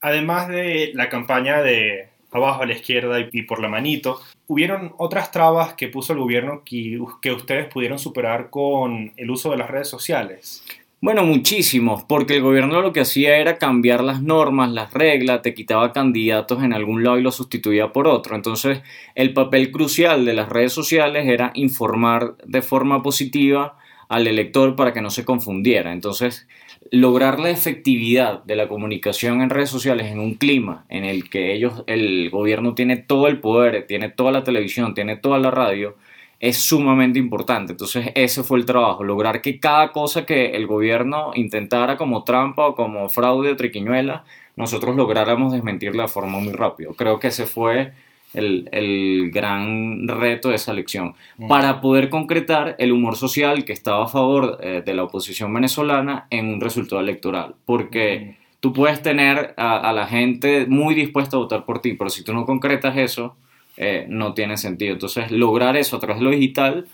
Además 0.00 0.48
de 0.48 0.92
la 0.94 1.08
campaña 1.08 1.60
de 1.62 2.08
abajo 2.30 2.62
a 2.62 2.66
la 2.66 2.74
izquierda 2.74 3.18
y 3.32 3.42
por 3.42 3.60
la 3.60 3.68
manito, 3.68 4.20
¿hubieron 4.46 4.92
otras 4.98 5.30
trabas 5.30 5.74
que 5.74 5.88
puso 5.88 6.12
el 6.12 6.18
gobierno 6.18 6.62
que, 6.64 7.00
que 7.22 7.32
ustedes 7.32 7.66
pudieron 7.66 7.98
superar 7.98 8.50
con 8.50 9.12
el 9.16 9.30
uso 9.30 9.50
de 9.50 9.56
las 9.56 9.70
redes 9.70 9.88
sociales? 9.88 10.64
Bueno, 11.04 11.22
muchísimos, 11.22 12.02
porque 12.02 12.36
el 12.36 12.40
gobierno 12.40 12.80
lo 12.80 12.94
que 12.94 13.00
hacía 13.00 13.36
era 13.36 13.58
cambiar 13.58 14.02
las 14.02 14.22
normas, 14.22 14.72
las 14.72 14.94
reglas, 14.94 15.42
te 15.42 15.52
quitaba 15.52 15.92
candidatos 15.92 16.62
en 16.62 16.72
algún 16.72 17.04
lado 17.04 17.18
y 17.18 17.22
los 17.22 17.34
sustituía 17.34 17.92
por 17.92 18.08
otro. 18.08 18.34
Entonces, 18.34 18.80
el 19.14 19.34
papel 19.34 19.70
crucial 19.70 20.24
de 20.24 20.32
las 20.32 20.48
redes 20.48 20.72
sociales 20.72 21.26
era 21.28 21.50
informar 21.56 22.36
de 22.46 22.62
forma 22.62 23.02
positiva 23.02 23.76
al 24.08 24.26
elector 24.26 24.76
para 24.76 24.94
que 24.94 25.02
no 25.02 25.10
se 25.10 25.26
confundiera. 25.26 25.92
Entonces, 25.92 26.48
lograr 26.90 27.38
la 27.38 27.50
efectividad 27.50 28.42
de 28.44 28.56
la 28.56 28.66
comunicación 28.66 29.42
en 29.42 29.50
redes 29.50 29.68
sociales 29.68 30.10
en 30.10 30.20
un 30.20 30.36
clima 30.36 30.86
en 30.88 31.04
el 31.04 31.28
que 31.28 31.52
ellos, 31.52 31.84
el 31.86 32.30
gobierno 32.30 32.74
tiene 32.74 32.96
todo 32.96 33.28
el 33.28 33.40
poder, 33.40 33.86
tiene 33.86 34.08
toda 34.08 34.32
la 34.32 34.42
televisión, 34.42 34.94
tiene 34.94 35.18
toda 35.18 35.38
la 35.38 35.50
radio, 35.50 35.96
es 36.40 36.58
sumamente 36.58 37.18
importante. 37.18 37.72
Entonces 37.72 38.08
ese 38.14 38.42
fue 38.42 38.58
el 38.58 38.66
trabajo, 38.66 39.04
lograr 39.04 39.40
que 39.40 39.58
cada 39.58 39.92
cosa 39.92 40.26
que 40.26 40.50
el 40.50 40.66
gobierno 40.66 41.32
intentara 41.34 41.96
como 41.96 42.24
trampa 42.24 42.66
o 42.66 42.74
como 42.74 43.08
fraude 43.08 43.52
o 43.52 43.56
triquiñuela, 43.56 44.24
nosotros 44.56 44.94
lográramos 44.96 45.52
desmentirla 45.52 46.04
de 46.04 46.08
forma 46.08 46.38
muy 46.38 46.52
rápido. 46.52 46.94
Creo 46.94 47.18
que 47.18 47.28
ese 47.28 47.46
fue 47.46 47.92
el, 48.34 49.30
gran 49.32 50.06
reto 50.08 50.50
de 50.50 50.56
esa 50.56 50.72
elección, 50.72 51.14
mm. 51.38 51.48
para 51.48 51.80
poder 51.80 52.10
concretar 52.10 52.76
el 52.78 52.92
humor 52.92 53.16
social 53.16 53.64
que 53.64 53.72
estaba 53.72 54.04
a 54.04 54.08
favor 54.08 54.58
eh, 54.60 54.82
de 54.84 54.94
la 54.94 55.04
oposición 55.04 55.52
venezolana 55.54 56.26
en 56.30 56.48
un 56.48 56.60
resultado 56.60 57.00
electoral. 57.00 57.54
Porque 57.64 58.36
mm. 58.38 58.58
tú 58.60 58.72
puedes 58.72 59.02
tener 59.02 59.54
a, 59.56 59.92
la 59.92 60.06
gente 60.06 60.66
muy 60.66 60.94
dispuesta 60.94 61.36
a 61.36 61.40
votar 61.40 61.64
por 61.64 61.80
ti, 61.80 61.94
pero 61.94 62.10
si 62.10 62.24
tú 62.24 62.34
no 62.34 62.44
concretas 62.44 62.96
eso, 62.96 63.36
eh, 63.76 64.06
no 64.08 64.34
tiene 64.34 64.56
sentido. 64.56 64.92
Entonces, 64.92 65.30
lograr 65.30 65.76
eso 65.76 65.96
a 65.96 66.00
través 66.00 66.18
de 66.18 66.24
lo 66.24 66.30
digital, 66.30 66.86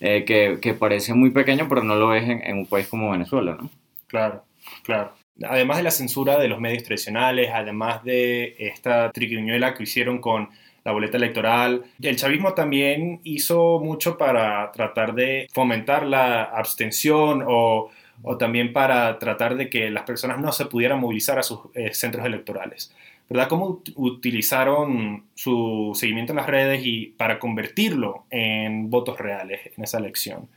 eh, 0.00 0.24
que, 0.24 0.74
parece 0.74 1.14
muy 1.14 1.30
pequeño, 1.30 1.68
pero 1.68 1.82
no 1.82 1.96
lo 1.96 2.14
es 2.14 2.28
en, 2.28 2.58
un 2.58 2.66
país 2.66 2.86
como 2.86 3.10
Venezuela, 3.10 3.56
¿no? 3.60 3.70
Claro, 4.06 4.44
claro. 4.82 5.12
Además 5.44 5.78
de 5.78 5.82
la 5.84 5.90
censura 5.90 6.38
de 6.38 6.48
los 6.48 6.60
medios 6.60 6.82
tradicionales, 6.82 7.50
además 7.52 8.02
de 8.04 8.56
esta 8.58 9.10
triquiñuela 9.12 9.74
que 9.74 9.84
hicieron 9.84 10.20
con 10.20 10.48
la 10.84 10.92
boleta 10.92 11.18
electoral. 11.18 11.84
El 12.00 12.16
chavismo 12.16 12.54
también 12.54 13.20
hizo 13.22 13.78
mucho 13.78 14.16
para 14.16 14.72
tratar 14.72 15.14
de 15.14 15.46
fomentar 15.52 16.06
la 16.06 16.44
abstención 16.44 17.44
o, 17.46 17.90
también 18.38 18.72
para 18.72 19.18
tratar 19.18 19.56
de 19.56 19.68
que 19.68 19.90
las 19.90 20.04
personas 20.04 20.40
no 20.40 20.50
se 20.50 20.64
pudieran 20.64 20.98
movilizar 20.98 21.38
a 21.38 21.42
sus 21.42 21.60
eh, 21.74 21.92
centros 21.92 22.24
electorales. 22.24 22.94
¿Verdad? 23.28 23.48
¿Cómo 23.48 23.82
utilizaron 23.96 25.24
su 25.34 25.92
seguimiento 25.94 26.32
en 26.32 26.36
las 26.36 26.46
redes 26.46 26.80
y 26.84 27.06
para 27.16 27.38
convertirlo 27.38 28.24
en 28.30 28.88
votos 28.88 29.18
reales 29.18 29.60
en 29.76 29.84
esa 29.84 29.98
elección? 29.98 30.48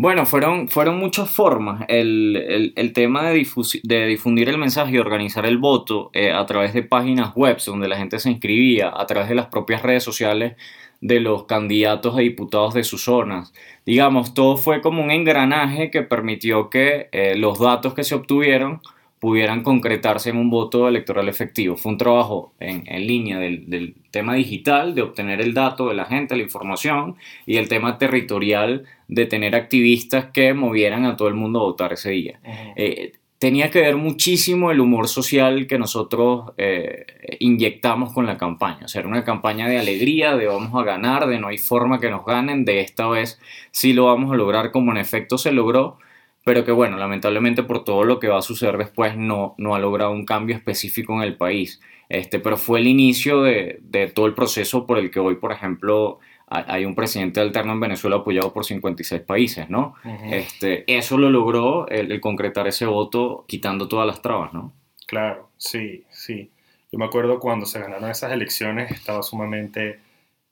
Bueno, 0.00 0.26
fueron, 0.26 0.68
fueron 0.68 0.96
muchas 0.96 1.28
formas. 1.28 1.84
El, 1.88 2.92
tema 2.94 3.28
de, 3.30 3.44
de, 3.82 4.06
difundir 4.06 4.48
el 4.48 4.56
mensaje 4.56 4.92
y 4.92 4.98
organizar 4.98 5.44
el 5.44 5.58
voto 5.58 6.10
eh, 6.12 6.30
a 6.30 6.46
través 6.46 6.72
de 6.72 6.84
páginas 6.84 7.34
web 7.34 7.58
donde 7.66 7.88
la 7.88 7.96
gente 7.96 8.20
se 8.20 8.30
inscribía, 8.30 8.92
a 8.94 9.06
través 9.06 9.28
de 9.28 9.34
las 9.34 9.46
propias 9.46 9.82
redes 9.82 10.04
sociales 10.04 10.54
de 11.00 11.18
los 11.18 11.44
candidatos 11.44 12.16
a 12.16 12.20
diputados 12.20 12.74
de 12.74 12.84
sus 12.84 13.02
zonas. 13.02 13.52
Digamos, 13.86 14.34
todo 14.34 14.56
fue 14.56 14.82
como 14.82 15.02
un 15.02 15.10
engranaje 15.10 15.90
que 15.90 16.02
permitió 16.02 16.70
que 16.70 17.08
eh, 17.10 17.34
los 17.36 17.58
datos 17.58 17.94
que 17.94 18.04
se 18.04 18.14
obtuvieron 18.14 18.80
pudieran 19.20 19.62
concretarse 19.62 20.30
en 20.30 20.36
un 20.36 20.50
voto 20.50 20.88
electoral 20.88 21.28
efectivo. 21.28 21.76
Fue 21.76 21.92
un 21.92 21.98
trabajo 21.98 22.52
en, 22.60 22.84
línea 23.06 23.38
del, 23.38 23.94
tema 24.10 24.34
digital, 24.34 24.94
de 24.94 25.02
obtener 25.02 25.40
el 25.40 25.54
dato 25.54 25.88
de 25.88 25.94
la 25.94 26.06
gente, 26.06 26.36
la 26.36 26.42
información, 26.42 27.16
y 27.46 27.56
el 27.56 27.68
tema 27.68 27.98
territorial 27.98 28.84
de 29.08 29.26
tener 29.26 29.54
activistas 29.54 30.26
que 30.32 30.54
movieran 30.54 31.04
a 31.04 31.16
todo 31.16 31.28
el 31.28 31.34
mundo 31.34 31.60
a 31.60 31.64
votar 31.64 31.92
ese 31.92 32.10
día. 32.10 32.40
Eh, 32.76 33.12
tenía 33.38 33.70
que 33.70 33.80
ver 33.80 33.96
muchísimo 33.96 34.70
el 34.70 34.80
humor 34.80 35.08
social 35.08 35.66
que 35.66 35.78
nosotros 35.78 36.52
eh, 36.56 37.06
inyectamos 37.38 38.12
con 38.12 38.26
la 38.26 38.36
campaña. 38.36 38.84
O 38.84 38.88
sea, 38.88 39.00
era 39.00 39.08
una 39.08 39.24
campaña 39.24 39.68
de 39.68 39.78
alegría, 39.78 40.36
de 40.36 40.46
vamos 40.46 40.74
a 40.74 40.84
ganar, 40.84 41.26
de 41.26 41.38
no 41.38 41.48
hay 41.48 41.58
forma 41.58 42.00
que 42.00 42.10
nos 42.10 42.24
ganen, 42.24 42.64
de 42.64 42.80
esta 42.80 43.08
vez 43.08 43.40
sí 43.70 43.92
lo 43.92 44.06
vamos 44.06 44.32
a 44.32 44.36
lograr 44.36 44.70
como 44.72 44.90
en 44.90 44.98
efecto 44.98 45.38
se 45.38 45.52
logró 45.52 45.98
pero 46.44 46.64
que 46.64 46.72
bueno, 46.72 46.96
lamentablemente 46.96 47.62
por 47.62 47.84
todo 47.84 48.04
lo 48.04 48.18
que 48.18 48.28
va 48.28 48.38
a 48.38 48.42
suceder 48.42 48.78
después 48.78 49.16
no, 49.16 49.54
no 49.58 49.74
ha 49.74 49.78
logrado 49.78 50.12
un 50.12 50.24
cambio 50.24 50.56
específico 50.56 51.14
en 51.14 51.22
el 51.22 51.36
país. 51.36 51.80
Este, 52.08 52.40
pero 52.40 52.56
fue 52.56 52.80
el 52.80 52.86
inicio 52.86 53.42
de, 53.42 53.80
todo 54.14 54.26
el 54.26 54.34
proceso 54.34 54.86
por 54.86 54.98
el 54.98 55.10
que 55.10 55.20
hoy, 55.20 55.36
por 55.36 55.52
ejemplo, 55.52 56.20
hay 56.46 56.86
un 56.86 56.94
presidente 56.94 57.40
alterno 57.40 57.72
en 57.72 57.80
Venezuela 57.80 58.16
apoyado 58.16 58.54
por 58.54 58.64
56 58.64 59.20
países, 59.20 59.68
¿no? 59.68 59.94
este, 60.30 60.84
eso 60.90 61.18
lo 61.18 61.28
logró 61.28 61.86
el, 61.88 62.18
concretar 62.22 62.66
ese 62.66 62.86
voto 62.86 63.44
quitando 63.46 63.86
todas 63.86 64.06
las 64.06 64.22
trabas, 64.22 64.54
¿no? 64.54 64.72
Claro, 65.06 65.50
sí, 65.58 66.04
sí. 66.10 66.50
Yo 66.90 66.98
me 66.98 67.04
acuerdo 67.04 67.38
cuando 67.38 67.66
se 67.66 67.78
ganaron 67.78 68.08
esas 68.10 68.32
elecciones, 68.32 68.90
estaba 68.90 69.22
sumamente 69.22 70.00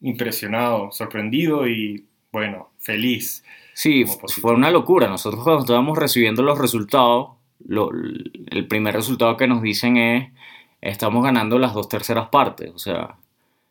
impresionado, 0.03 0.93
sorprendido 0.93 1.67
y, 1.67 2.05
bueno, 2.31 2.69
feliz. 2.79 3.43
Sí, 3.77 4.07
fue 4.07 4.55
una 4.55 4.71
locura. 4.71 5.07
Nosotros 5.07 5.45
cuando 5.45 5.61
estábamos 5.61 5.99
recibiendo 5.99 6.43
los 6.43 6.59
resultados, 6.59 7.33
el 7.69 8.67
primer 8.69 8.95
resultado 8.95 9.37
que 9.37 9.47
nos 9.47 9.61
dicen 9.61 9.99
es, 9.99 10.33
estamos 10.81 11.23
ganando 11.23 11.59
las 11.59 11.75
dos 11.75 11.87
terceras 11.87 12.31
partes. 12.31 12.73
O 12.75 12.79
sea, 12.79 13.17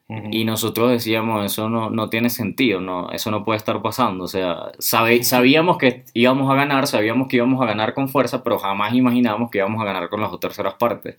y 0.08 0.46
nosotros 0.46 0.92
decíamos, 0.92 1.44
eso 1.44 1.70
no, 1.70 1.90
no, 1.90 2.08
tiene 2.12 2.30
sentido, 2.30 2.80
no, 2.82 3.10
eso 3.10 3.32
no 3.32 3.44
puede 3.44 3.58
estar 3.58 3.82
pasando. 3.82 4.26
O 4.26 4.28
sea, 4.28 4.74
sabíamos 4.78 5.80
que 5.80 6.04
íbamos 6.14 6.52
a 6.52 6.56
ganar, 6.56 6.86
sabíamos 6.86 7.28
que 7.28 7.38
íbamos 7.38 7.60
a 7.64 7.66
ganar 7.66 7.96
con 7.96 8.08
fuerza, 8.08 8.44
pero 8.44 8.60
jamás 8.60 8.94
imaginábamos 8.94 9.50
que 9.50 9.58
íbamos 9.58 9.82
a 9.82 9.86
ganar 9.86 10.10
con 10.10 10.22
las 10.22 10.30
dos 10.30 10.40
terceras 10.40 10.76
partes. 10.76 11.18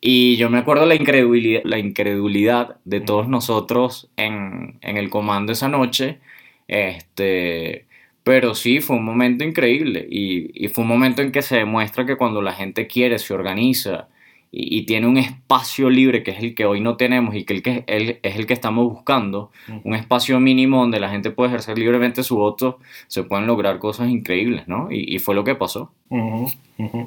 Y 0.00 0.34
yo 0.36 0.50
me 0.50 0.58
acuerdo 0.58 0.84
la 0.84 0.96
incredulidad, 0.96 1.60
la 1.62 1.78
incredulidad 1.78 2.78
de 2.84 3.00
todos 3.00 3.28
nosotros 3.28 4.10
en, 4.16 4.80
en 4.80 4.96
el 4.96 5.10
comando 5.10 5.52
esa 5.52 5.68
noche. 5.68 6.18
Este, 6.66 7.86
pero 8.30 8.54
sí, 8.54 8.78
fue 8.78 8.94
un 8.94 9.04
momento 9.04 9.42
increíble 9.42 10.06
y, 10.08 10.68
fue 10.68 10.82
un 10.82 10.88
momento 10.88 11.20
en 11.20 11.32
que 11.32 11.42
se 11.42 11.56
demuestra 11.56 12.06
que 12.06 12.14
cuando 12.14 12.40
la 12.40 12.52
gente 12.52 12.86
quiere, 12.86 13.18
se 13.18 13.34
organiza 13.34 14.06
y, 14.52 14.86
tiene 14.86 15.08
un 15.08 15.16
espacio 15.16 15.90
libre 15.90 16.22
que 16.22 16.30
es 16.30 16.38
el 16.38 16.54
que 16.54 16.64
hoy 16.64 16.80
no 16.80 16.96
tenemos 16.96 17.34
y 17.34 17.42
que, 17.42 17.54
el 17.54 17.62
que 17.64 17.84
es 18.22 18.36
el 18.36 18.46
que 18.46 18.54
estamos 18.54 18.84
buscando, 18.84 19.50
un 19.82 19.96
espacio 19.96 20.38
mínimo 20.38 20.78
donde 20.78 21.00
la 21.00 21.10
gente 21.10 21.32
puede 21.32 21.48
ejercer 21.48 21.76
libremente 21.76 22.22
su 22.22 22.36
voto, 22.36 22.78
se 23.08 23.24
pueden 23.24 23.48
lograr 23.48 23.80
cosas 23.80 24.08
increíbles, 24.08 24.68
¿no? 24.68 24.86
Y, 24.92 25.18
fue 25.18 25.34
lo 25.34 25.42
que 25.42 25.56
pasó. 25.56 25.90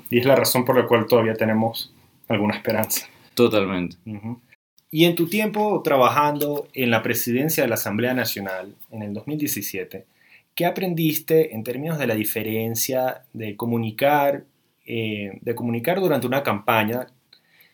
Y 0.09 0.19
es 0.19 0.25
la 0.25 0.35
razón 0.35 0.65
por 0.65 0.77
la 0.77 0.85
cual 0.85 1.05
todavía 1.05 1.35
tenemos 1.35 1.93
alguna 2.27 2.55
esperanza. 2.55 3.07
Totalmente. 3.33 3.95
Y 4.91 5.05
en 5.05 5.15
tu 5.15 5.27
tiempo 5.27 5.81
trabajando 5.85 6.67
en 6.73 6.91
la 6.91 7.01
presidencia 7.01 7.63
de 7.63 7.69
la 7.69 7.75
Asamblea 7.75 8.13
Nacional 8.13 8.75
en 8.91 9.03
el 9.03 9.13
2017, 9.13 10.05
¿Qué 10.55 10.65
aprendiste 10.65 11.55
en 11.55 11.63
términos 11.63 11.97
de 11.97 12.07
la 12.07 12.15
diferencia 12.15 13.25
de 13.33 13.57
comunicar, 13.57 14.45
eh, 14.85 15.39
de 15.41 15.55
comunicar 15.55 15.99
durante 15.99 16.27
una 16.27 16.43
campaña 16.43 17.07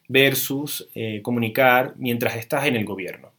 versus 0.07 0.88
eh, 0.95 1.21
comunicar 1.21 1.93
mientras 1.98 2.36
estás 2.38 2.65
en 2.65 2.77
el 2.77 2.86
gobierno? 2.86 3.31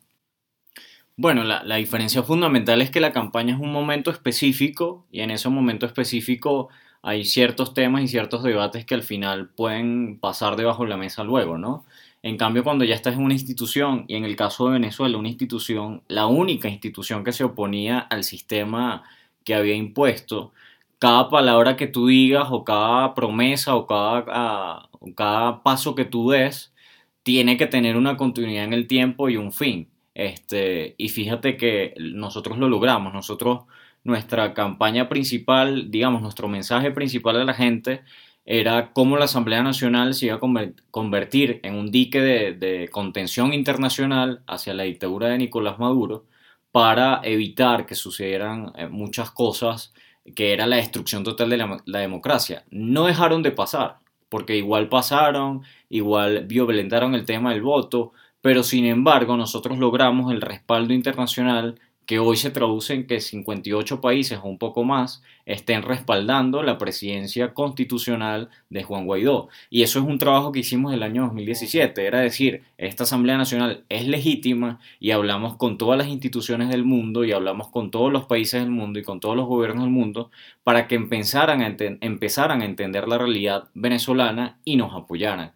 Bueno, 1.17 1.45
la, 1.45 1.63
la, 1.65 1.77
diferencia 1.77 2.23
fundamental 2.23 2.81
es 2.83 2.91
que 2.91 3.01
la 3.01 3.13
campaña 3.13 3.55
es 3.55 3.61
un 3.61 3.73
momento 3.73 4.11
específico 4.11 5.07
y 5.11 5.21
en 5.21 5.31
ese 5.31 5.49
momento 5.49 5.87
específico 5.87 6.69
hay 7.03 7.25
ciertos 7.25 7.73
temas 7.73 8.03
y 8.03 8.09
ciertos 8.09 8.43
debates 8.43 8.85
que 8.85 8.95
al 8.95 9.03
final 9.03 9.49
pueden 9.49 10.19
pasar 10.19 10.57
debajo 10.57 10.85
de 10.85 10.91
la 10.91 10.97
mesa 10.97 11.25
luego, 11.25 11.57
¿no? 11.57 11.85
En 12.23 12.37
cambio, 12.37 12.63
cuando 12.63 12.85
ya 12.85 12.95
estás 12.95 13.15
en 13.15 13.23
una 13.23 13.33
institución, 13.33 14.05
y 14.07 14.17
en 14.17 14.25
el 14.25 14.37
caso 14.37 14.67
de 14.67 14.73
Venezuela, 14.73 15.17
una 15.17 15.29
institución, 15.29 16.03
la 16.09 16.27
única 16.27 16.69
institución 16.69 17.25
que 17.25 17.33
se 17.33 17.45
oponía 17.45 17.99
al 17.99 18.25
sistema 18.25 19.05
que 19.45 19.55
había 19.55 19.75
impuesto, 19.75 20.53
cada 20.99 21.31
palabra 21.31 21.77
que 21.77 21.87
tú 21.87 22.09
digas 22.09 22.49
o 22.51 22.65
cada 22.65 23.15
promesa 23.15 23.75
o 23.77 23.87
cada, 23.87 24.25
ah, 24.29 24.89
cada 25.17 25.63
paso 25.63 25.95
que 25.95 26.05
tú 26.05 26.31
des 26.31 26.73
tiene 27.23 27.57
que 27.57 27.67
tener 27.67 27.97
una 27.97 28.17
continuidad 28.17 28.65
en 28.65 28.73
el 28.75 28.87
tiempo 28.87 29.29
y 29.29 29.37
un 29.37 29.53
fin. 29.53 29.89
Este, 30.15 30.95
y 30.99 31.09
fíjate 31.09 31.57
que 31.57 31.95
nosotros 31.99 32.59
lo 32.59 32.69
logramos, 32.69 33.13
nosotros, 33.15 33.61
nuestra 34.05 34.55
campaña 34.55 35.09
principal, 35.09 35.91
digamos, 35.91 36.23
nuestro 36.23 36.49
mensaje 36.49 36.91
principal 36.91 37.37
a 37.41 37.45
la 37.45 37.55
gente 37.55 38.03
era 38.45 38.93
cómo 38.93 39.17
la 39.17 39.27
Asamblea 39.27 39.63
Nacional 39.63 40.15
se 40.15 40.27
iba 40.27 40.37
a 40.37 40.41
convertir 40.91 41.61
en 41.63 41.75
un 41.75 41.91
dique 41.91 42.21
de, 42.21 42.55
de 42.55 42.89
contención 42.89 43.53
internacional 43.55 44.43
hacia 44.47 44.75
la 44.75 44.85
dictadura 44.85 45.29
de 45.29 45.39
Nicolás 45.39 45.79
Maduro 45.79 46.25
para 46.73 47.21
evitar 47.25 47.87
que 47.87 47.95
sucedieran 47.95 48.73
eh, 48.77 48.87
muchas 48.89 49.31
cosas 49.31 49.93
que 50.35 50.53
era 50.53 50.67
la 50.67 50.77
destrucción 50.77 51.25
total 51.25 51.51
de 51.51 51.57
la, 51.57 51.99
democracia. 51.99 52.65
No 52.71 53.07
dejaron 53.07 53.43
de 53.43 53.51
pasar, 53.53 53.99
porque 54.29 54.57
igual 54.57 54.89
pasaron, 54.89 55.63
igual 55.89 56.47
violentaron 56.47 57.15
el 57.15 57.25
tema 57.25 57.53
del 57.53 57.63
voto, 57.63 58.13
pero 58.41 58.63
sin 58.63 58.87
embargo 58.87 59.37
nosotros 59.37 59.79
logramos 59.79 60.33
el 60.33 60.41
respaldo 60.41 60.95
internacional 60.95 61.81
que 62.07 62.19
hoy 62.19 62.37
se 62.37 62.51
traduce 62.51 62.95
en 62.95 63.07
que 63.07 63.21
58 63.21 64.01
países 64.01 64.41
o 64.43 64.49
un 64.49 64.59
poco 64.59 64.83
más 64.83 65.23
estén 65.47 65.83
respaldando 65.83 66.63
la 66.63 66.77
presidencia 66.77 67.55
constitucional 67.55 68.49
de 68.69 68.83
Juan 68.83 69.07
Guaidó. 69.07 69.49
Y 69.71 69.83
eso 69.83 70.01
es 70.01 70.05
un 70.05 70.19
trabajo 70.19 70.51
que 70.51 70.61
hicimos 70.61 70.93
el 70.93 71.03
año 71.03 71.23
2017, 71.23 72.05
era 72.05 72.21
decir, 72.21 72.63
esta 72.79 73.05
Asamblea 73.05 73.37
Nacional 73.37 73.85
es 73.89 74.07
legítima 74.07 74.81
y 74.99 75.13
hablamos 75.13 75.57
con 75.57 75.79
todas 75.79 75.99
las 75.99 76.09
instituciones 76.09 76.69
del 76.69 76.85
mundo 76.85 77.25
y 77.25 77.33
hablamos 77.33 77.69
con 77.69 77.91
todos 77.91 78.13
los 78.13 78.25
países 78.27 78.61
del 78.61 78.71
mundo 78.71 78.99
y 78.99 79.03
con 79.03 79.21
todos 79.21 79.37
los 79.37 79.47
gobiernos 79.47 79.85
del 79.85 79.93
mundo 79.93 80.31
para 80.65 80.89
que 80.89 80.97
empezaran 80.97 81.63
a, 81.63 81.77
empezaran 82.01 82.63
a 82.63 82.65
entender 82.65 83.07
la 83.07 83.19
realidad 83.19 83.69
venezolana 83.75 84.59
y 84.65 84.77
nos 84.77 84.95
apoyaran. 84.95 85.53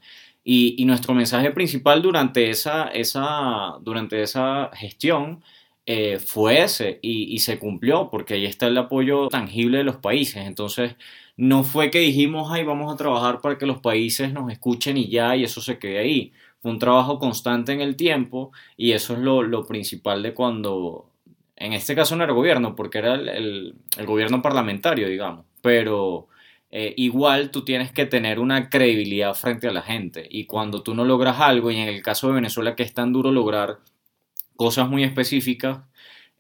Y, 0.46 0.84
nuestro 0.84 1.14
mensaje 1.14 1.50
principal 1.52 2.02
durante 2.02 2.50
esa, 2.50 2.88
esa, 2.88 3.78
durante 3.80 4.22
esa 4.22 4.70
gestión 4.74 5.42
eh, 5.86 6.18
fue 6.18 6.62
ese 6.62 6.98
y, 7.02 7.38
se 7.40 7.58
cumplió 7.58 8.08
porque 8.10 8.34
ahí 8.34 8.46
está 8.46 8.66
el 8.68 8.78
apoyo 8.78 9.28
tangible 9.28 9.78
de 9.78 9.84
los 9.84 9.96
países. 9.96 10.46
Entonces, 10.46 10.96
no 11.36 11.64
fue 11.64 11.90
que 11.90 11.98
dijimos, 12.00 12.50
ay, 12.50 12.64
vamos 12.64 12.92
a 12.92 12.96
trabajar 12.96 13.40
para 13.40 13.58
que 13.58 13.66
los 13.66 13.80
países 13.80 14.32
nos 14.32 14.50
escuchen 14.50 14.96
y 14.96 15.08
ya, 15.08 15.36
y 15.36 15.44
eso 15.44 15.60
se 15.60 15.78
quede 15.78 15.98
ahí. 15.98 16.32
Fue 16.62 16.70
un 16.70 16.78
trabajo 16.78 17.18
constante 17.18 17.72
en 17.72 17.80
el 17.82 17.96
tiempo 17.96 18.52
y 18.76 18.92
eso 18.92 19.14
es 19.14 19.18
lo, 19.20 19.42
lo 19.42 19.66
principal 19.66 20.22
de 20.22 20.32
cuando, 20.32 21.10
en 21.56 21.74
este 21.74 21.94
caso 21.94 22.16
no 22.16 22.24
era 22.24 22.32
gobierno, 22.32 22.74
porque 22.74 22.98
era 22.98 23.14
el, 23.14 23.74
el, 23.98 24.06
gobierno 24.06 24.40
parlamentario, 24.40 25.08
digamos, 25.08 25.44
pero 25.60 26.28
eh, 26.70 26.94
igual 26.96 27.50
tú 27.50 27.64
tienes 27.64 27.92
que 27.92 28.06
tener 28.06 28.40
una 28.40 28.70
credibilidad 28.70 29.34
frente 29.34 29.68
a 29.68 29.72
la 29.72 29.82
gente 29.82 30.26
y 30.30 30.46
cuando 30.46 30.82
tú 30.82 30.94
no 30.94 31.04
logras 31.04 31.40
algo, 31.40 31.70
y 31.70 31.76
en 31.78 31.88
el 31.88 32.02
caso 32.02 32.28
de 32.28 32.34
Venezuela 32.34 32.74
que 32.76 32.82
es 32.84 32.94
tan 32.94 33.12
duro 33.12 33.30
lograr 33.30 33.80
cosas 34.56 34.88
muy 34.88 35.04
específicas. 35.04 35.80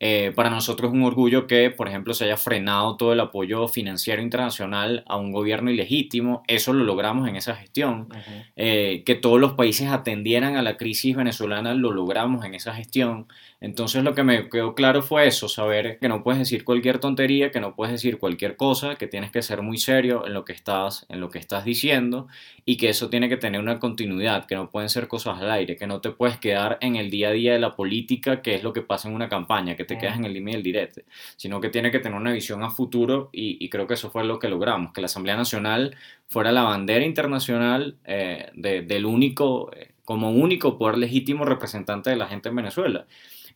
Eh, 0.00 0.32
para 0.34 0.50
nosotros 0.50 0.90
es 0.90 0.94
un 0.94 1.04
orgullo 1.04 1.46
que, 1.46 1.70
por 1.70 1.88
ejemplo, 1.88 2.14
se 2.14 2.24
haya 2.24 2.36
frenado 2.36 2.96
todo 2.96 3.12
el 3.12 3.20
apoyo 3.20 3.68
financiero 3.68 4.20
internacional 4.20 5.04
a 5.06 5.16
un 5.16 5.32
gobierno 5.32 5.70
ilegítimo. 5.70 6.42
Eso 6.48 6.72
lo 6.72 6.84
logramos 6.84 7.28
en 7.28 7.36
esa 7.36 7.54
gestión. 7.54 8.08
Eh, 8.56 9.02
que 9.06 9.14
todos 9.14 9.40
los 9.40 9.52
países 9.52 9.88
atendieran 9.88 10.56
a 10.56 10.62
la 10.62 10.76
crisis 10.76 11.16
venezolana, 11.16 11.74
lo 11.74 11.92
logramos 11.92 12.44
en 12.44 12.54
esa 12.54 12.74
gestión. 12.74 13.28
Entonces 13.64 14.04
lo 14.04 14.14
que 14.14 14.24
me 14.24 14.50
quedó 14.50 14.74
claro 14.74 15.00
fue 15.00 15.26
eso, 15.26 15.48
saber 15.48 15.98
que 15.98 16.08
no 16.08 16.22
puedes 16.22 16.38
decir 16.38 16.64
cualquier 16.64 16.98
tontería, 16.98 17.50
que 17.50 17.60
no 17.60 17.74
puedes 17.74 17.92
decir 17.92 18.18
cualquier 18.18 18.56
cosa, 18.56 18.96
que 18.96 19.06
tienes 19.06 19.30
que 19.30 19.40
ser 19.40 19.62
muy 19.62 19.78
serio 19.78 20.26
en 20.26 20.34
lo 20.34 20.44
que 20.44 20.52
estás, 20.52 21.06
en 21.08 21.18
lo 21.20 21.30
que 21.30 21.38
estás 21.38 21.64
diciendo 21.64 22.26
y 22.66 22.76
que 22.76 22.90
eso 22.90 23.08
tiene 23.08 23.30
que 23.30 23.38
tener 23.38 23.60
una 23.62 23.78
continuidad, 23.78 24.44
que 24.46 24.54
no 24.54 24.70
pueden 24.70 24.90
ser 24.90 25.08
cosas 25.08 25.40
al 25.40 25.50
aire, 25.50 25.76
que 25.76 25.86
no 25.86 26.02
te 26.02 26.10
puedes 26.10 26.36
quedar 26.36 26.76
en 26.82 26.96
el 26.96 27.10
día 27.10 27.28
a 27.28 27.32
día 27.32 27.52
de 27.54 27.58
la 27.58 27.74
política, 27.74 28.42
que 28.42 28.54
es 28.54 28.62
lo 28.62 28.74
que 28.74 28.82
pasa 28.82 29.08
en 29.08 29.14
una 29.14 29.30
campaña, 29.30 29.76
que 29.76 29.83
te 29.84 29.98
quedas 29.98 30.16
en 30.16 30.24
el 30.24 30.32
límite 30.32 30.56
del 30.56 30.62
directo, 30.62 31.00
sino 31.36 31.60
que 31.60 31.68
tiene 31.68 31.90
que 31.90 32.00
tener 32.00 32.18
una 32.18 32.32
visión 32.32 32.62
a 32.62 32.70
futuro 32.70 33.30
y, 33.32 33.68
creo 33.68 33.86
que 33.86 33.94
eso 33.94 34.10
fue 34.10 34.24
lo 34.24 34.38
que 34.38 34.48
logramos, 34.48 34.92
que 34.92 35.00
la 35.00 35.06
Asamblea 35.06 35.36
Nacional 35.36 35.96
fuera 36.28 36.52
la 36.52 36.62
bandera 36.62 37.04
internacional 37.04 37.96
eh, 38.04 38.50
del 38.54 39.06
único, 39.06 39.72
eh, 39.74 39.92
como 40.04 40.30
único 40.30 40.78
poder 40.78 40.98
legítimo 40.98 41.44
representante 41.44 42.10
de 42.10 42.16
la 42.16 42.26
gente 42.26 42.48
en 42.48 42.56
Venezuela. 42.56 43.06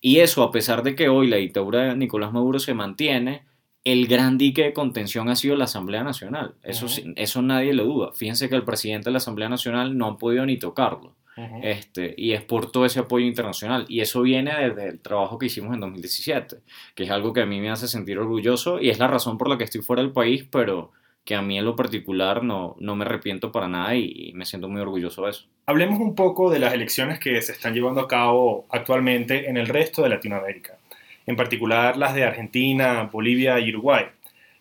Y 0.01 0.19
eso, 0.19 0.43
a 0.43 0.51
pesar 0.51 0.83
de 0.83 0.95
que 0.95 1.09
hoy 1.09 1.27
la 1.27 1.37
dictadura 1.37 1.89
de 1.89 1.97
Nicolás 1.97 2.33
Maduro 2.33 2.59
se 2.59 2.75
mantiene, 2.75 3.43
el 3.85 4.07
gran 4.07 4.39
dique 4.39 4.63
de 4.63 4.73
contención 4.73 5.29
ha 5.29 5.37
sido 5.37 5.57
la 5.57 5.65
Asamblea 5.65 6.05
Nacional. 6.05 6.55
Eso, 6.63 6.87
eso 7.17 7.43
nadie 7.43 7.73
lo 7.73 7.85
duda. 7.85 8.13
Fíjense 8.13 8.49
que 8.49 8.55
el 8.55 8.65
presidente 8.65 9.07
de 9.07 9.13
la 9.13 9.19
Asamblea 9.19 9.49
Nacional 9.49 9.97
no 9.97 10.07
ha 10.07 10.19
podido 10.19 10.45
ni 10.47 10.59
tocarlo. 10.59 11.15
Este, 11.63 12.15
y 12.17 12.33
es 12.33 12.43
por 12.43 12.73
todo 12.73 12.85
ese 12.85 13.01
apoyo 13.01 13.27
internacional. 13.27 13.85
Y 13.89 14.01
eso 14.01 14.23
viene 14.23 14.53
desde 14.55 14.89
el 14.89 15.01
trabajo 15.01 15.39
que 15.39 15.47
hicimos 15.47 15.75
en 15.75 15.81
2017, 15.81 16.57
que 16.95 17.05
es 17.05 17.11
algo 17.11 17.33
que 17.33 17.43
a 17.43 17.47
mí 17.47 17.61
me 17.61 17.71
hace 17.71 17.89
sentir 17.89 18.19
orgulloso 18.19 18.81
y 18.81 18.91
es 18.91 18.99
la 18.99 19.07
razón 19.07 19.39
por 19.39 19.49
la 19.49 19.59
que 19.59 19.65
estoy 19.65 19.83
fuera 19.83 20.03
del 20.03 20.13
país, 20.13 20.45
pero 20.51 20.93
que 21.29 21.35
a 21.35 21.43
mí 21.43 21.59
en 21.59 21.67
lo 21.67 21.77
particular 21.77 22.43
no, 22.43 22.75
no 22.81 22.97
me 22.97 23.05
arrepiento 23.05 23.53
para 23.53 23.69
nada 23.69 23.95
y, 23.95 24.33
me 24.35 24.47
siento 24.47 24.67
muy 24.69 24.81
orgulloso 24.81 25.25
de 25.25 25.33
eso. 25.33 25.45
Hablemos 25.67 26.01
un 26.01 26.15
poco 26.15 26.51
de 26.51 26.59
las 26.59 26.73
elecciones 26.73 27.19
que 27.19 27.43
se 27.43 27.53
están 27.53 27.75
llevando 27.75 28.01
a 28.01 28.09
cabo 28.09 28.67
actualmente 28.71 29.51
en 29.51 29.59
el 29.59 29.67
resto 29.69 30.03
de 30.03 30.09
Latinoamérica, 30.09 30.79
en 31.27 31.37
particular 31.37 31.99
las 31.99 32.15
de 32.15 32.25
Argentina, 32.25 33.11
Bolivia 33.13 33.61
y 33.61 33.69
Uruguay. 33.69 34.07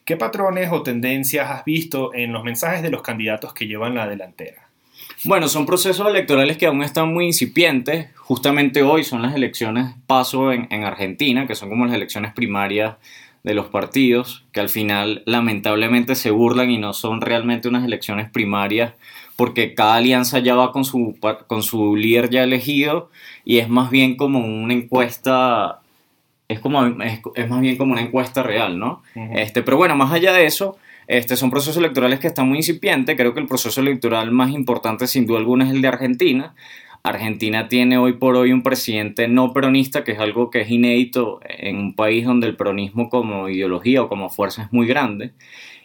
¿Qué 0.04 0.18
patrones 0.18 0.70
o 0.72 0.84
tendencias 0.84 1.50
has 1.50 1.64
visto 1.64 2.14
en 2.14 2.34
los 2.34 2.44
mensajes 2.44 2.82
de 2.82 2.90
los 2.90 3.02
candidatos 3.02 3.54
que 3.54 3.68
llevan 3.68 3.96
la 3.96 4.06
delantera? 4.06 4.67
Bueno, 5.24 5.48
son 5.48 5.66
procesos 5.66 6.08
electorales 6.08 6.58
que 6.58 6.68
aún 6.68 6.84
están 6.84 7.14
muy 7.14 7.26
incipientes. 7.26 8.08
Justamente 8.16 8.84
hoy 8.84 9.04
son 9.04 9.22
las 9.22 9.36
elecciones 9.36 9.96
paso 10.06 10.52
en, 10.52 10.68
en 10.70 10.84
Argentina, 10.84 11.48
que 11.48 11.56
son 11.56 11.70
como 11.70 11.86
las 11.86 11.96
elecciones 11.96 12.34
primarias 12.34 12.96
de 13.48 13.54
los 13.54 13.68
partidos, 13.68 14.44
que 14.52 14.60
al 14.60 14.68
final 14.68 15.24
lamentablemente 15.26 16.16
se 16.16 16.32
burlan 16.32 16.70
y 16.70 16.78
no 16.78 16.92
son 16.92 17.22
realmente 17.22 17.70
unas 17.70 17.86
elecciones 17.86 18.30
primarias, 18.30 18.94
porque 19.38 19.74
cada 19.74 19.96
alianza 19.96 20.40
ya 20.40 20.56
va 20.56 20.74
con 20.74 20.84
su, 20.84 21.18
con 21.48 21.64
su 21.64 21.96
líder 21.96 22.30
ya 22.30 22.44
elegido 22.44 23.10
y 23.46 23.60
es 23.60 23.70
más 23.70 23.90
bien 23.90 24.18
como 24.18 24.40
una 24.40 24.74
encuesta, 24.74 25.80
es, 26.50 26.60
como, 26.60 26.86
es, 26.86 27.50
más 27.50 27.62
bien 27.62 27.78
como 27.78 27.94
una 27.94 28.02
encuesta 28.02 28.44
real, 28.44 28.78
¿no? 28.78 29.02
este, 29.16 29.64
pero 29.64 29.78
bueno, 29.78 29.96
más 29.96 30.12
allá 30.12 30.34
de 30.34 30.46
eso, 30.46 30.78
este, 31.08 31.36
son 31.36 31.50
procesos 31.50 31.78
electorales 31.78 32.20
que 32.20 32.28
están 32.28 32.48
muy 32.48 32.58
incipientes, 32.58 33.16
creo 33.16 33.34
que 33.34 33.40
el 33.40 33.48
proceso 33.48 33.82
electoral 33.82 34.32
más 34.32 34.52
importante 34.52 35.08
sin 35.08 35.26
duda 35.26 35.40
alguna 35.40 35.66
es 35.66 35.72
el 35.72 35.82
de 35.82 35.88
Argentina, 35.88 36.56
Argentina 37.04 37.68
tiene 37.70 37.98
hoy 37.98 38.14
por 38.14 38.36
hoy 38.36 38.52
un 38.52 38.64
presidente 38.64 39.28
no 39.28 39.54
peronista, 39.54 40.04
que 40.04 40.14
es 40.14 40.20
algo 40.20 40.50
que 40.50 40.62
es 40.62 40.70
inédito 40.70 41.40
en 41.48 41.78
un 41.78 41.96
país 41.96 42.26
donde 42.26 42.48
el 42.48 42.56
peronismo 42.56 43.10
como 43.10 43.50
ideología 43.50 44.04
o 44.04 44.10
como 44.10 44.30
fuerza 44.30 44.64
es 44.64 44.74
muy 44.74 44.88
grande. 44.88 45.32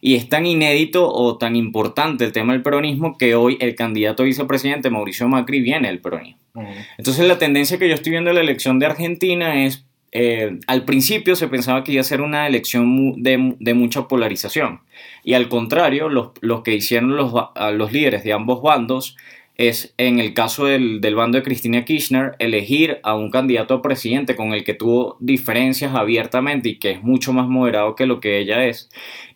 Y 0.01 0.17
es 0.17 0.29
tan 0.29 0.47
inédito 0.47 1.09
o 1.09 1.39
tan 1.39 1.55
importante 1.55 2.25
el 2.25 2.33
tema 2.33 2.55
del 2.55 2.63
peronismo 2.63 3.17
que 3.17 3.37
hoy 3.37 3.57
el 3.61 3.77
candidato 3.77 4.25
a 4.25 4.27
vicepresidente 4.27 4.91
Mauricio 4.91 5.29
Macri 5.29 5.61
viene 5.61 5.89
del 5.89 6.01
peronismo. 6.01 6.41
Entonces 6.99 7.27
la 7.27 7.39
tendencia 7.39 7.79
que 7.79 7.89
yo 7.89 7.95
estoy 7.95 8.11
viendo 8.11 8.31
en 8.31 8.37
la 8.37 8.43
elección 8.43 8.81
de 8.81 8.87
Argentina 8.87 9.65
es, 9.65 9.87
eh, 10.13 10.59
al 10.67 10.85
principio 10.85 11.35
se 11.37 11.49
pensaba 11.49 11.83
que 11.83 11.93
iba 11.93 12.03
a 12.03 12.05
ser 12.05 12.21
una 12.21 12.47
elección 12.47 13.23
de, 13.23 13.75
mucha 13.75 14.09
polarización. 14.09 14.81
Y 15.25 15.33
al 15.33 15.49
contrario, 15.49 16.11
los, 16.11 16.63
que 16.63 16.75
hicieron 16.75 17.17
los, 17.17 17.33
los 17.73 17.93
líderes 17.93 18.23
de 18.23 18.35
ambos 18.35 18.63
bandos 18.63 19.17
es, 19.57 19.95
en 19.97 20.19
el 20.19 20.35
caso 20.35 20.67
del, 20.67 21.01
bando 21.15 21.39
de 21.39 21.45
Cristina 21.45 21.85
Kirchner, 21.85 22.37
elegir 22.39 22.99
a 23.03 23.15
un 23.15 23.31
candidato 23.31 23.75
a 23.75 23.83
presidente 23.83 24.37
con 24.37 24.53
el 24.53 24.65
que 24.65 24.75
tuvo 24.75 25.17
diferencias 25.21 25.95
abiertamente 25.95 26.71
y 26.71 26.79
que 26.79 26.93
es 26.93 27.03
mucho 27.03 27.33
más 27.33 27.49
moderado 27.49 27.95
que 27.95 28.07
lo 28.07 28.21
que 28.21 28.39
ella 28.39 28.67
es, 28.67 28.91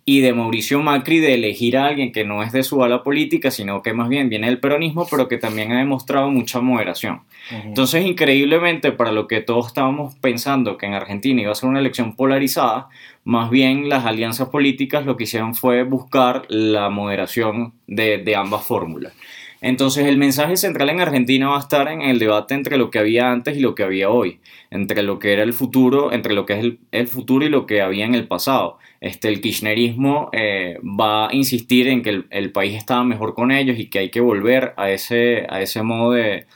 y 0.08 0.20
de 0.20 0.32
Mauricio 0.32 0.80
Macri 0.80 1.18
de 1.18 1.34
elegir 1.34 1.76
a 1.76 1.86
alguien 1.86 2.12
que 2.12 2.24
no 2.24 2.44
es 2.44 2.52
de 2.52 2.62
su 2.62 2.84
ala 2.84 3.02
política, 3.02 3.50
sino 3.50 3.82
que 3.82 3.92
más 3.92 4.08
bien 4.08 4.28
viene 4.28 4.46
del 4.46 4.60
peronismo, 4.60 5.04
pero 5.10 5.26
que 5.26 5.36
también 5.36 5.72
ha 5.72 5.78
demostrado 5.78 6.30
mucha 6.30 6.60
moderación. 6.60 7.22
Entonces, 7.50 8.06
increíblemente, 8.06 8.92
para 8.92 9.10
lo 9.10 9.26
que 9.26 9.40
todos 9.40 9.66
estábamos 9.66 10.14
pensando 10.14 10.78
que 10.78 10.86
en 10.86 10.94
Argentina 10.94 11.42
iba 11.42 11.50
a 11.50 11.56
ser 11.56 11.68
una 11.68 11.80
elección 11.80 12.14
polarizada, 12.14 12.88
más 13.24 13.50
bien 13.50 13.88
las 13.88 14.04
alianzas 14.06 14.48
políticas 14.48 15.04
lo 15.04 15.16
que 15.16 15.24
hicieron 15.24 15.56
fue 15.56 15.82
buscar 15.82 16.44
la 16.48 16.88
moderación 16.88 17.72
de, 17.88 18.18
de 18.18 18.36
ambas 18.36 18.64
fórmulas. 18.64 19.12
Entonces 19.60 20.06
el 20.06 20.18
mensaje 20.18 20.56
central 20.56 20.90
en 20.90 21.00
Argentina 21.00 21.48
va 21.48 21.56
a 21.56 21.60
estar 21.60 21.88
en 21.88 22.02
el 22.02 22.18
debate 22.18 22.54
entre 22.54 22.76
lo 22.76 22.90
que 22.90 22.98
había 22.98 23.30
antes 23.30 23.56
y 23.56 23.60
lo 23.60 23.74
que 23.74 23.82
había 23.82 24.10
hoy, 24.10 24.40
entre 24.70 25.02
lo 25.02 25.18
que 25.18 25.32
era 25.32 25.42
el 25.42 25.54
futuro, 25.54 26.12
entre 26.12 26.34
lo 26.34 26.44
que 26.44 26.52
es 26.58 26.72
el, 26.92 27.06
futuro 27.08 27.46
y 27.46 27.48
lo 27.48 27.66
que 27.66 27.80
había 27.80 28.04
en 28.04 28.14
el 28.14 28.26
pasado. 28.26 28.78
Este, 29.00 29.28
el 29.28 29.40
kirchnerismo 29.40 30.28
eh, 30.32 30.78
va 30.82 31.28
a 31.28 31.34
insistir 31.34 31.88
en 31.88 32.02
que 32.02 32.24
el, 32.28 32.52
país 32.52 32.74
estaba 32.74 33.04
mejor 33.04 33.34
con 33.34 33.50
ellos 33.50 33.78
y 33.78 33.86
que 33.88 33.98
hay 34.00 34.10
que 34.10 34.20
volver 34.20 34.74
a 34.76 34.90
ese, 34.90 35.46
a 35.48 35.60
ese 35.62 35.82
modo 35.82 36.12
de, 36.12 36.46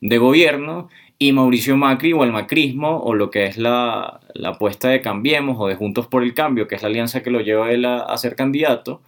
gobierno. 0.00 0.88
Y 1.18 1.32
Mauricio 1.32 1.76
Macri 1.76 2.12
o 2.12 2.24
el 2.24 2.32
macrismo 2.32 2.98
o 2.98 3.14
lo 3.14 3.30
que 3.30 3.46
es 3.46 3.56
la, 3.56 4.20
apuesta 4.44 4.88
de 4.88 5.00
Cambiemos 5.00 5.56
o 5.58 5.68
de 5.68 5.76
Juntos 5.76 6.06
por 6.06 6.22
el 6.22 6.34
Cambio, 6.34 6.68
que 6.68 6.74
es 6.74 6.82
la 6.82 6.88
alianza 6.88 7.22
que 7.22 7.30
lo 7.30 7.40
lleva 7.40 7.70
él 7.70 7.84
a 7.84 8.16
ser 8.18 8.36
candidato, 8.36 9.00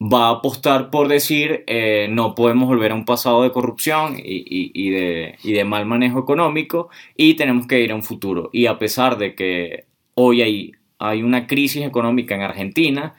va 0.00 0.28
a 0.28 0.30
apostar 0.30 0.90
por 0.90 1.08
decir 1.08 1.64
eh, 1.66 2.08
no 2.10 2.34
podemos 2.34 2.68
volver 2.68 2.92
a 2.92 2.94
un 2.94 3.04
pasado 3.04 3.42
de 3.42 3.50
corrupción 3.50 4.16
y, 4.16 4.90
de, 4.90 5.64
mal 5.64 5.86
manejo 5.86 6.20
económico 6.20 6.88
y 7.16 7.34
tenemos 7.34 7.66
que 7.66 7.80
ir 7.80 7.92
a 7.92 7.94
un 7.94 8.02
futuro. 8.02 8.50
Y 8.52 8.66
a 8.66 8.78
pesar 8.78 9.18
de 9.18 9.34
que 9.34 9.86
hoy 10.14 10.42
hay, 10.42 10.72
hay 10.98 11.22
una 11.22 11.46
crisis 11.46 11.84
económica 11.84 12.34
en 12.34 12.42
Argentina, 12.42 13.14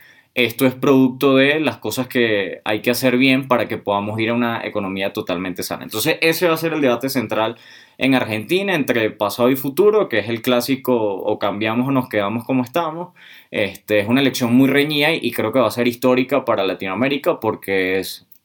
esto 0.46 0.66
es 0.66 0.74
producto 0.74 1.36
de 1.36 1.60
las 1.60 1.78
cosas 1.78 2.08
que 2.08 2.62
hay 2.64 2.82
que 2.82 2.92
hacer 2.92 3.18
bien 3.18 3.48
para 3.48 3.68
que 3.68 3.78
podamos 3.78 4.20
ir 4.20 4.30
a 4.30 4.34
una 4.34 4.66
economía 4.66 5.12
totalmente 5.12 5.64
sana. 5.64 5.84
Entonces 5.84 6.18
ese 6.22 6.48
va 6.48 6.54
a 6.54 6.58
ser 6.58 6.74
el 6.74 6.82
debate 6.82 7.10
central 7.10 7.58
en 7.98 8.16
Argentina 8.16 8.74
entre 8.74 9.10
pasado 9.12 9.50
y 9.50 9.58
futuro, 9.58 10.08
que 10.08 10.20
es 10.20 10.30
el 10.30 10.42
clásico 10.42 10.96
o 10.96 11.38
cambiamos 11.40 11.90
o 11.90 11.92
nos 11.92 12.08
quedamos 12.08 12.46
como 12.46 12.64
estamos. 12.64 13.10
Este, 13.52 14.00
es 14.00 14.08
una 14.08 14.22
elección 14.22 14.56
muy 14.56 14.70
reñida 14.70 15.12
y 15.14 15.32
creo 15.32 15.52
que 15.52 15.60
va 15.60 15.68
a 15.68 15.72
ser 15.72 15.90
histórica 15.90 16.46
para 16.46 16.64
Latinoamérica 16.64 17.42
porque 17.42 18.02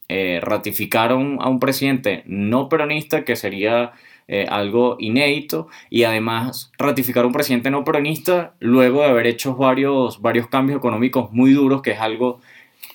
eh, 0.09 0.41
ratificaron 0.43 1.39
a 1.41 1.49
un 1.49 1.61
presidente 1.61 2.25
no 2.27 2.69
peronista 2.69 3.25
que 3.25 3.37
sería 3.37 3.93
eh, 4.27 4.47
algo 4.49 4.97
inédito 4.99 5.69
y 5.91 6.05
además 6.05 6.73
ratificar 6.79 7.27
un 7.27 7.33
presidente 7.33 7.71
no 7.71 7.85
peronista 7.85 8.55
luego 8.59 9.03
de 9.03 9.09
haber 9.09 9.27
hecho 9.27 9.55
varios, 9.55 10.23
varios 10.23 10.49
cambios 10.49 10.79
económicos 10.79 11.33
muy 11.33 11.53
duros, 11.53 11.83
que 11.83 11.93
es 11.93 12.01
algo 12.01 12.41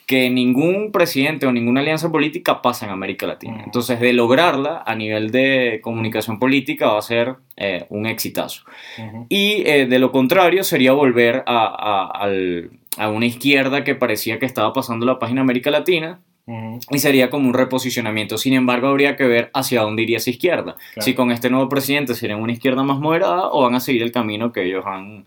que 0.10 0.28
ningún 0.32 0.92
presidente 0.92 1.46
o 1.46 1.52
ninguna 1.52 1.82
alianza 1.82 2.12
política 2.12 2.64
pasa 2.64 2.88
en 2.88 2.92
América 2.92 3.28
Latina. 3.28 3.62
Entonces, 3.64 4.00
de 4.00 4.12
lograrla 4.12 4.82
a 4.84 4.96
nivel 4.96 5.30
de 5.30 5.82
comunicación 5.84 6.40
política 6.40 6.88
va 6.88 6.98
a 6.98 7.04
ser 7.04 7.36
eh, 7.58 7.86
un 7.90 8.08
exitazo. 8.08 8.64
Y 9.30 9.62
eh, 9.68 9.86
de 9.86 10.00
lo 10.00 10.12
contrario 10.12 10.64
sería 10.64 10.94
volver 10.94 11.44
a, 11.46 12.26
a, 12.98 13.10
una 13.10 13.26
izquierda 13.28 13.84
que 13.84 13.94
parecía 13.94 14.40
que 14.40 14.48
estaba 14.48 14.74
pasando 14.74 15.06
la 15.06 15.20
página 15.20 15.42
América 15.42 15.70
Latina, 15.70 16.22
y 16.90 17.00
sería 17.00 17.30
como 17.30 17.48
un 17.48 17.54
reposicionamiento. 17.54 18.38
Sin 18.38 18.54
embargo, 18.54 18.88
habría 18.88 19.16
que 19.16 19.26
ver 19.26 19.52
hacia 19.54 19.82
dónde 19.82 20.04
iría 20.04 20.18
esa 20.18 20.30
izquierda. 20.30 20.76
Si 21.00 21.14
con 21.14 21.32
este 21.32 21.50
nuevo 21.50 21.70
presidente 21.70 22.16
serían 22.16 22.42
una 22.42 22.54
izquierda 22.54 22.84
más 22.84 23.00
moderada 23.00 23.50
o 23.52 23.64
van 23.64 23.76
a 23.76 23.80
seguir 23.80 24.04
el 24.04 24.12
camino 24.12 24.52
que 24.52 24.64
ellos 24.64 24.84
han, 24.86 25.26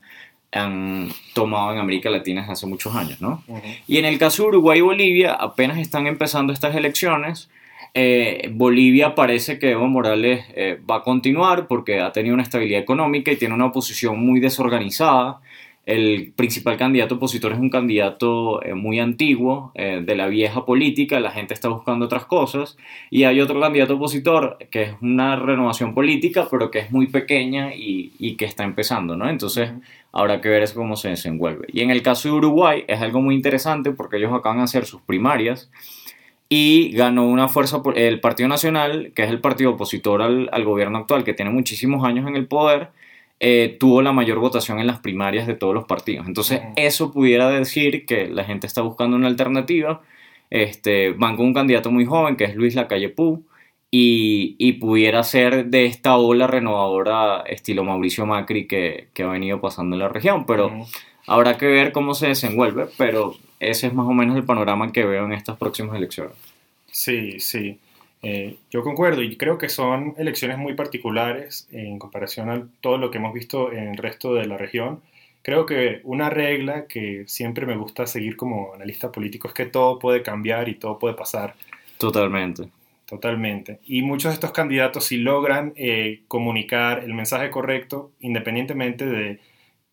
han 0.53 1.09
tomado 1.35 1.73
en 1.73 1.79
América 1.79 2.11
Latina 2.11 2.41
desde 2.41 2.53
hace 2.53 2.67
muchos 2.67 2.95
años, 2.95 3.21
¿no? 3.21 3.43
Y 3.87 3.99
en 3.99 4.05
el 4.05 4.19
caso 4.19 4.43
de 4.43 4.49
Uruguay 4.51 4.79
y 4.79 4.83
Bolivia, 4.83 5.33
apenas 5.33 5.79
están 5.79 6.07
empezando 6.07 6.53
estas 6.53 6.75
elecciones. 6.75 7.49
Eh, 7.95 8.49
Bolivia 8.53 9.15
parece 9.15 9.59
que 9.59 9.73
Evo 9.73 9.87
Morales 9.87 10.45
eh, 10.55 10.81
va 10.91 10.97
a 10.97 11.03
continuar 11.03 11.69
porque 11.69 12.01
ha 12.01 12.11
tenido 12.13 12.35
una 12.35 12.43
estabilidad 12.43 12.81
económica 12.81 13.31
y 13.31 13.37
tiene 13.37 13.55
una 13.55 13.67
oposición 13.67 14.19
muy 14.19 14.41
desorganizada. 14.41 15.41
El 15.85 16.33
principal 16.37 16.77
candidato 16.77 17.16
opositor 17.16 17.53
es 17.53 17.59
un 17.59 17.68
candidato 17.68 18.62
eh, 18.62 18.75
muy 18.75 19.01
antiguo, 19.01 19.73
eh, 19.75 20.01
de 20.05 20.14
la 20.14 20.29
vieja 20.29 20.64
política, 20.64 21.18
la 21.18 21.33
gente 21.33 21.55
está 21.55 21.68
buscando 21.68 22.05
otras 22.05 22.25
cosas. 22.27 22.77
Y 23.11 23.25
hay 23.25 23.40
otro 23.40 23.61
candidato 23.61 23.95
opositor 23.95 24.59
que 24.71 24.83
es 24.83 24.95
una 25.01 25.35
renovación 25.35 25.92
política, 25.92 26.47
pero 26.49 26.71
que 26.71 26.79
es 26.79 26.92
muy 26.92 27.09
pequeña 27.09 27.75
y, 27.75 28.12
y 28.18 28.37
que 28.37 28.45
está 28.45 28.62
empezando, 28.62 29.16
¿no? 29.16 29.29
Entonces 29.29 29.73
habrá 30.12 30.40
que 30.40 30.49
ver 30.49 30.62
cómo 30.73 30.95
se 30.95 31.09
desenvuelve. 31.09 31.66
Y 31.73 31.81
en 31.81 31.90
el 31.90 32.03
caso 32.03 32.29
de 32.29 32.35
Uruguay 32.35 32.85
es 32.87 33.01
algo 33.01 33.21
muy 33.21 33.35
interesante 33.35 33.90
porque 33.90 34.18
ellos 34.18 34.33
acaban 34.33 34.59
de 34.59 34.64
hacer 34.64 34.85
sus 34.87 35.03
primarias 35.03 35.68
y 36.49 36.92
ganó 36.92 37.27
una 37.27 37.49
fuerza, 37.49 37.83
el 37.97 38.21
Partido 38.21 38.49
Nacional, 38.49 39.11
que 39.16 39.25
es 39.25 39.31
el 39.31 39.40
partido 39.40 39.71
opositor 39.73 40.23
al, 40.23 40.49
al 40.53 40.64
gobierno 40.64 40.99
actual, 40.99 41.25
que 41.25 41.33
tiene 41.33 41.51
muchísimos 41.51 42.05
años 42.05 42.29
en 42.29 42.37
el 42.37 42.47
poder 42.47 42.90
eh, 43.45 43.77
tuvo 43.81 44.03
la 44.03 44.13
mayor 44.13 44.39
votación 44.39 44.79
en 44.79 44.87
las 44.87 45.01
primarias 45.01 45.49
de 45.49 45.55
todos 45.55 45.75
los 45.75 45.85
partidos. 45.85 46.29
Entonces, 46.29 46.61
eso 46.77 47.11
pudiera 47.11 47.51
decir 47.51 48.07
que 48.07 48.29
la 48.29 48.45
gente 48.45 48.69
está 48.69 48.83
buscando 48.83 49.17
una 49.17 49.27
alternativa. 49.27 50.01
Este, 50.49 51.11
van 51.11 51.35
con 51.35 51.47
un 51.47 51.55
candidato 51.55 51.91
muy 51.91 52.05
joven, 52.05 52.37
que 52.37 52.45
es 52.45 52.55
Luis 52.55 52.77
Lacalle 52.77 53.09
Pou, 53.09 53.43
y, 53.91 54.55
y 54.59 54.75
pudiera 54.75 55.25
ser 55.25 55.67
de 55.67 55.87
esta 55.87 56.17
ola 56.19 56.47
renovadora 56.47 57.41
estilo 57.41 57.83
Mauricio 57.83 58.27
Macri 58.27 58.69
que, 58.69 59.09
que 59.13 59.25
ha 59.25 59.29
venido 59.29 59.61
pasando 59.61 59.97
en 59.97 60.01
la 60.01 60.09
región. 60.09 60.47
Pero 60.47 60.71
habrá 61.27 61.59
que 61.59 61.67
ver 61.67 61.91
cómo 61.91 62.15
se 62.15 62.29
desenvuelve, 62.29 62.87
pero 62.97 63.35
ese 63.59 63.89
es 63.89 63.93
más 63.93 64.07
o 64.07 64.13
menos 64.13 64.37
el 64.37 64.45
panorama 64.45 64.93
que 64.93 65.05
veo 65.05 65.25
en 65.25 65.33
estas 65.33 65.57
próximas 65.57 65.97
elecciones. 65.97 66.37
Sí, 66.93 67.41
sí. 67.41 67.81
Eh, 68.23 68.57
yo 68.71 68.85
concuerdo 68.85 69.23
y 69.23 69.37
creo 69.37 69.59
que 69.59 69.69
son 69.69 70.15
elecciones 70.17 70.57
muy 70.57 70.75
particulares 70.75 71.69
en 71.73 71.99
comparación 71.99 72.51
a 72.51 72.69
todo 72.81 72.97
lo 72.97 73.11
que 73.11 73.19
hemos 73.19 73.35
visto 73.35 73.73
en 73.73 73.89
el 73.89 73.97
resto 73.97 74.35
de 74.35 74.47
la 74.47 74.57
región. 74.57 75.01
Creo 75.43 75.67
que 75.67 76.01
una 76.05 76.31
regla 76.31 76.87
que 76.87 77.25
siempre 77.27 77.67
me 77.67 77.77
gusta 77.77 78.07
seguir 78.07 78.37
como 78.37 78.75
analista 78.75 79.11
político 79.11 79.49
es 79.49 79.55
que 79.55 79.67
todo 79.67 79.99
puede 79.99 80.23
cambiar 80.23 80.69
y 80.69 80.77
todo 80.77 81.01
puede 81.01 81.15
pasar. 81.15 81.55
Totalmente. 81.99 82.69
Totalmente. 83.07 83.81
Y 83.85 84.03
muchos 84.03 84.31
de 84.31 84.35
estos 84.35 84.53
candidatos 84.53 85.05
si 85.07 85.19
logran 85.19 85.73
eh, 85.77 86.23
comunicar 86.29 87.03
el 87.05 87.13
mensaje 87.13 87.51
correcto, 87.51 88.13
independientemente 88.21 89.05
de 89.05 89.41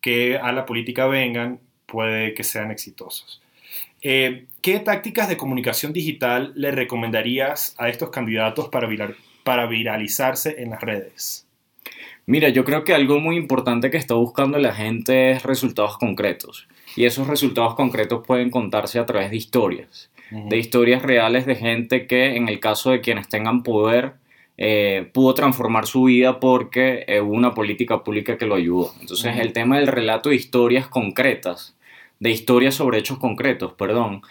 que 0.00 0.38
a 0.38 0.52
la 0.52 0.64
política 0.64 1.06
vengan, 1.06 1.60
puede 1.86 2.32
que 2.32 2.44
sean 2.44 2.70
exitosos. 2.70 3.42
Eh, 4.02 4.46
¿Qué 4.62 4.78
tácticas 4.80 5.28
de 5.28 5.36
comunicación 5.36 5.92
digital 5.92 6.52
le 6.54 6.70
recomendarías 6.70 7.74
a 7.78 7.88
estos 7.88 8.10
candidatos 8.10 8.68
para, 8.68 8.88
para 9.44 9.66
viralizarse 9.66 10.62
en 10.62 10.70
las 10.70 10.80
redes? 10.80 11.46
Mira, 12.26 12.48
yo 12.48 12.64
creo 12.64 12.84
que 12.84 12.94
algo 12.94 13.20
muy 13.20 13.36
importante 13.36 13.90
que 13.90 13.96
está 13.96 14.14
buscando 14.14 14.58
la 14.58 14.74
gente 14.74 15.32
es 15.32 15.42
resultados 15.42 15.98
concretos. 15.98 16.68
Y 16.96 17.04
esos 17.04 17.26
resultados 17.26 17.74
concretos 17.74 18.24
pueden 18.26 18.50
contarse 18.50 18.98
a 18.98 19.06
través 19.06 19.30
de 19.30 19.36
historias, 19.36 20.10
de 20.30 20.58
historias 20.58 21.02
reales 21.02 21.44
de 21.46 21.56
gente 21.56 22.06
que 22.06 22.36
en 22.36 22.48
el 22.48 22.60
caso 22.60 22.90
de 22.90 23.00
quienes 23.00 23.28
tengan 23.28 23.62
poder 23.62 24.14
eh, 24.58 25.08
pudo 25.12 25.34
transformar 25.34 25.86
su 25.86 26.04
vida 26.04 26.38
porque 26.38 27.04
eh, 27.08 27.20
hubo 27.20 27.32
una 27.32 27.54
política 27.54 28.04
pública 28.04 28.36
que 28.36 28.46
lo 28.46 28.54
ayudó. 28.54 28.92
Entonces 29.00 29.38
el 29.38 29.52
tema 29.52 29.78
del 29.78 29.86
relato 29.86 30.28
de 30.28 30.36
historias 30.36 30.86
concretas 30.86 31.74
de 32.20 32.30
historias 32.30 32.74
sobre 32.76 32.98
hechos 32.98 33.18
concretos, 33.18 33.72
perdón. 33.72 34.22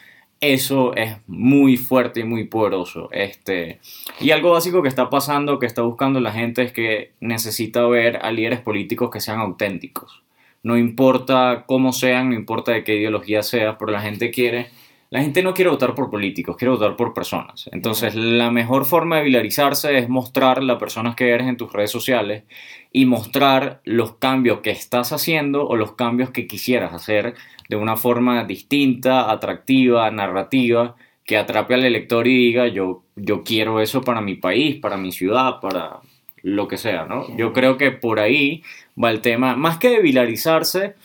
Eso 0.42 0.96
es 0.96 1.18
muy 1.28 1.76
fuerte 1.76 2.22
y 2.22 2.24
muy 2.24 2.46
poderoso. 2.46 3.10
Este, 3.12 3.82
y 4.22 4.32
algo 4.32 4.52
básico 4.52 4.82
que 4.82 4.88
está 4.88 5.10
pasando, 5.10 5.60
que 5.60 5.66
está 5.66 5.82
buscando 5.82 6.22
la 6.22 6.32
gente, 6.32 6.62
es 6.62 6.72
que 6.72 7.12
necesita 7.20 7.86
ver 7.88 8.20
a 8.22 8.32
líderes 8.32 8.62
políticos 8.62 9.10
que 9.12 9.20
sean 9.20 9.40
auténticos. 9.40 10.24
No 10.64 10.78
importa 10.78 11.66
cómo 11.68 11.92
sean, 11.92 12.30
no 12.30 12.36
importa 12.36 12.72
de 12.72 12.84
qué 12.86 12.96
ideología 12.96 13.44
sea, 13.44 13.78
pero 13.78 13.92
la 13.92 14.02
gente 14.02 14.32
quiere 14.32 14.70
la 15.12 15.22
gente 15.22 15.42
no 15.42 15.56
quiere 15.56 15.72
votar 15.72 15.96
por 15.96 16.10
políticos, 16.10 16.56
quiere 16.56 16.72
votar 16.72 16.96
por 16.96 17.14
personas. 17.14 17.68
Entonces, 17.72 18.14
la 18.14 18.52
mejor 18.52 18.86
forma 18.86 19.18
de 19.18 19.24
viralizarse 19.24 19.98
es 19.98 20.08
mostrar 20.08 20.62
las 20.62 20.78
personas 20.78 21.16
que 21.16 21.30
eres 21.30 21.48
en 21.48 21.58
tus 21.58 21.74
redes 21.74 21.90
sociales 21.90 22.44
y 22.92 23.06
mostrar 23.06 23.82
los 23.86 24.16
cambios 24.18 24.60
que 24.60 24.70
estás 24.70 25.12
haciendo 25.12 25.68
o 25.68 25.76
los 25.76 25.94
cambios 25.94 26.30
que 26.30 26.46
quisieras 26.46 26.94
hacer 26.94 27.34
de 27.70 27.76
una 27.76 27.98
forma 27.98 28.44
distinta, 28.44 29.32
atractiva, 29.32 30.12
narrativa, 30.12 30.96
que 31.26 31.38
atrape 31.38 31.74
al 31.74 31.86
elector 31.86 32.28
y 32.28 32.38
diga 32.38 32.68
yo, 32.68 33.04
yo 33.16 33.44
quiero 33.44 33.82
eso 33.82 34.02
para 34.02 34.22
mi 34.22 34.36
país, 34.36 34.80
para 34.80 34.98
mi 34.98 35.12
ciudad, 35.12 35.60
para 35.60 36.00
lo 36.44 36.68
que 36.68 36.78
sea, 36.78 37.06
¿no? 37.06 37.36
Yo 37.36 37.54
creo 37.54 37.78
que 37.78 37.92
por 37.92 38.20
ahí 38.20 38.64
va 39.02 39.12
el 39.12 39.22
tema, 39.22 39.56
más 39.56 39.78
que 39.78 39.90
de 39.90 40.02
viralizarse, 40.02 40.96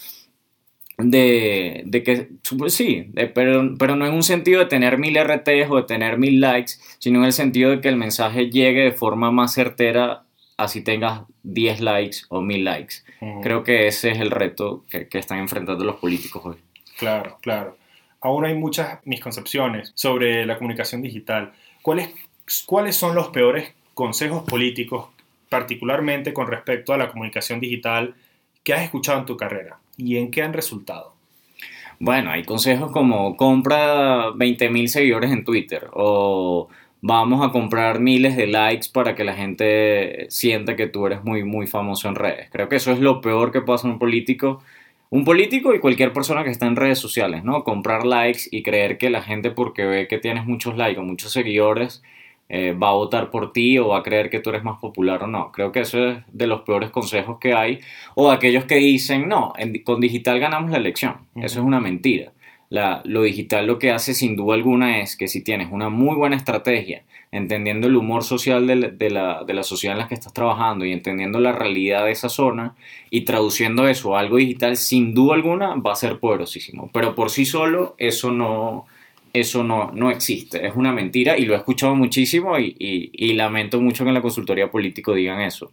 de, 0.98 1.83
de 1.87 2.02
que, 2.02 2.28
sí, 2.68 3.11
pero, 3.35 3.74
pero 3.78 3.96
no 3.96 4.07
en 4.07 4.14
un 4.14 4.22
sentido 4.22 4.61
de 4.61 4.66
tener 4.66 4.98
mil 4.98 5.16
RTs 5.16 5.70
o 5.70 5.76
de 5.76 5.83
tener 5.83 6.18
mil 6.18 6.40
likes, 6.40 6.74
sino 6.98 7.20
en 7.20 7.26
el 7.26 7.33
sentido 7.33 7.70
de 7.70 7.80
que 7.80 7.88
el 7.88 7.96
mensaje 7.96 8.50
llegue 8.50 8.83
de 8.83 8.92
forma 8.92 9.30
más 9.30 9.54
certera 9.54 10.24
así 10.57 10.83
tengas 10.83 11.22
10 11.42 11.80
likes 11.80 12.18
o 12.28 12.40
1000 12.40 12.64
likes. 12.64 12.94
Creo 13.42 13.64
que 13.64 13.87
ese 13.87 14.11
es 14.11 14.20
el 14.20 14.30
reto 14.30 14.85
que, 14.88 15.09
que, 15.09 15.18
están 15.18 15.38
enfrentando 15.38 15.85
los 15.85 15.96
políticos 15.96 16.42
hoy. 16.44 16.57
Claro, 16.98 17.38
claro. 17.40 17.76
Aún 18.20 18.44
hay 18.44 18.54
muchas 18.54 19.04
misconcepciones 19.04 19.92
sobre 19.94 20.46
la 20.46 20.57
comunicación 20.59 21.02
digital. 21.02 21.52
¿Cuáles, 21.83 22.11
¿Cuáles 22.66 22.96
son 22.96 23.14
los 23.14 23.28
peores 23.28 23.72
consejos 23.94 24.44
políticos, 24.44 25.09
particularmente 25.48 26.33
con 26.33 26.46
respecto 26.46 26.92
a 26.92 26.98
la 26.98 27.09
comunicación 27.09 27.61
digital, 27.61 28.14
que 28.64 28.74
has 28.74 28.83
escuchado 28.83 29.20
en 29.20 29.27
tu 29.27 29.37
carrera 29.37 29.79
y 29.96 30.16
en 30.16 30.31
qué 30.31 30.42
han 30.42 30.53
resultado? 30.53 31.14
Bueno, 32.00 32.31
hay 32.31 32.42
consejos 32.42 32.90
como 32.90 33.37
compra 33.37 34.31
20.000 34.31 34.87
seguidores 34.88 35.31
en 35.31 35.44
Twitter 35.44 35.88
o 35.92 36.68
vamos 37.00 37.46
a 37.46 37.53
comprar 37.53 38.00
miles 38.00 38.37
de 38.37 38.46
likes 38.46 38.88
para 38.92 39.14
que 39.14 39.24
la 39.24 39.35
gente 39.35 40.27
sienta 40.31 40.74
que 40.74 40.88
tú 40.88 41.07
eres 41.07 41.22
muy, 41.22 41.44
muy 41.44 41.66
famoso 41.66 42.09
en 42.09 42.16
redes. 42.16 42.48
Creo 42.50 42.68
que 42.68 42.77
eso 42.77 42.90
es 42.90 42.98
lo 42.98 43.20
peor 43.20 43.53
que 43.53 43.61
pasa 43.61 43.87
en 43.87 43.92
un 43.92 43.98
político. 43.98 44.62
Un 45.11 45.24
político 45.24 45.74
y 45.74 45.79
cualquier 45.79 46.12
persona 46.12 46.42
que 46.42 46.50
está 46.50 46.66
en 46.66 46.77
redes 46.77 46.98
sociales, 46.98 47.44
¿no? 47.44 47.62
Comprar 47.62 48.05
likes 48.05 48.44
y 48.50 48.62
creer 48.62 48.98
que 48.98 49.11
la 49.11 49.22
gente 49.22 49.50
porque 49.50 49.85
ve 49.85 50.09
que 50.09 50.18
tienes 50.18 50.46
muchos 50.46 50.77
likes 50.77 50.98
o 50.98 51.05
muchos 51.05 51.31
seguidores 51.31 52.03
eh, 52.48 52.72
va 52.72 52.90
a 52.90 52.92
votar 52.92 53.30
por 53.30 53.52
ti 53.52 53.78
o 53.78 53.88
va 53.88 53.98
a 53.98 54.02
creer 54.02 54.30
que 54.30 54.40
tú 54.40 54.50
eres 54.50 54.64
más 54.64 54.78
popular 54.78 55.22
o 55.22 55.26
no. 55.26 55.52
Creo 55.52 55.72
que 55.72 55.80
eso 55.80 56.07
es 56.07 56.18
de 56.33 56.46
los 56.46 56.62
peores 56.62 56.90
consejos 56.90 57.38
que 57.38 57.54
hay. 57.54 57.80
O 58.14 58.30
aquellos 58.30 58.64
que 58.64 58.76
dicen, 58.76 59.28
no, 59.28 59.52
con 59.85 60.00
digital 60.00 60.38
ganamos 60.40 60.70
la 60.70 60.78
elección. 60.78 61.26
Eso 61.37 61.61
es 61.61 61.64
una 61.64 61.80
mentira 61.80 62.33
lo 63.04 63.22
digital 63.22 63.66
lo 63.66 63.78
que 63.78 63.90
hace 63.90 64.14
sin 64.14 64.37
duda 64.37 64.54
alguna 64.54 65.00
es 65.00 65.16
que 65.16 65.28
si 65.28 65.42
tienes 65.42 65.68
una 65.70 65.90
muy 65.90 66.16
buena 66.16 66.37
estrategia, 66.37 67.04
entendiendo 67.30 67.87
el 67.87 67.96
humor 67.96 68.24
social 68.24 68.66
de 68.66 69.11
la, 69.11 69.62
sociedad 69.62 69.96
en 69.96 70.02
la 70.02 70.09
que 70.09 70.14
estás 70.14 70.33
trabajando 70.33 70.85
y 70.85 70.92
entendiendo 70.92 71.38
la 71.40 71.52
realidad 71.52 72.04
de 72.04 72.12
esa 72.12 72.28
zona 72.28 72.74
y 73.11 73.22
traduciendo 73.22 73.88
eso 73.88 74.16
a 74.16 74.20
algo 74.20 74.37
digital, 74.37 74.76
sin 74.76 75.14
duda 75.14 75.35
alguna 75.35 75.74
va 75.76 75.92
a 75.92 75.96
ser 75.96 76.18
poderosísimo. 76.18 76.90
Pero 76.92 77.14
por 77.14 77.30
sí 77.30 77.44
solo 77.44 77.94
eso 77.98 78.30
no, 78.30 78.87
eso 79.34 79.64
no, 79.64 79.90
no 79.92 80.12
existe, 80.12 80.64
es 80.64 80.76
una 80.76 80.92
mentira 80.92 81.36
y 81.36 81.44
lo 81.44 81.54
he 81.54 81.56
escuchado 81.56 81.96
muchísimo 81.96 82.56
y, 82.56 83.32
lamento 83.34 83.80
mucho 83.80 84.04
que 84.04 84.10
en 84.10 84.14
la 84.14 84.22
consultoría 84.22 84.70
político 84.70 85.12
digan 85.12 85.40
eso, 85.40 85.72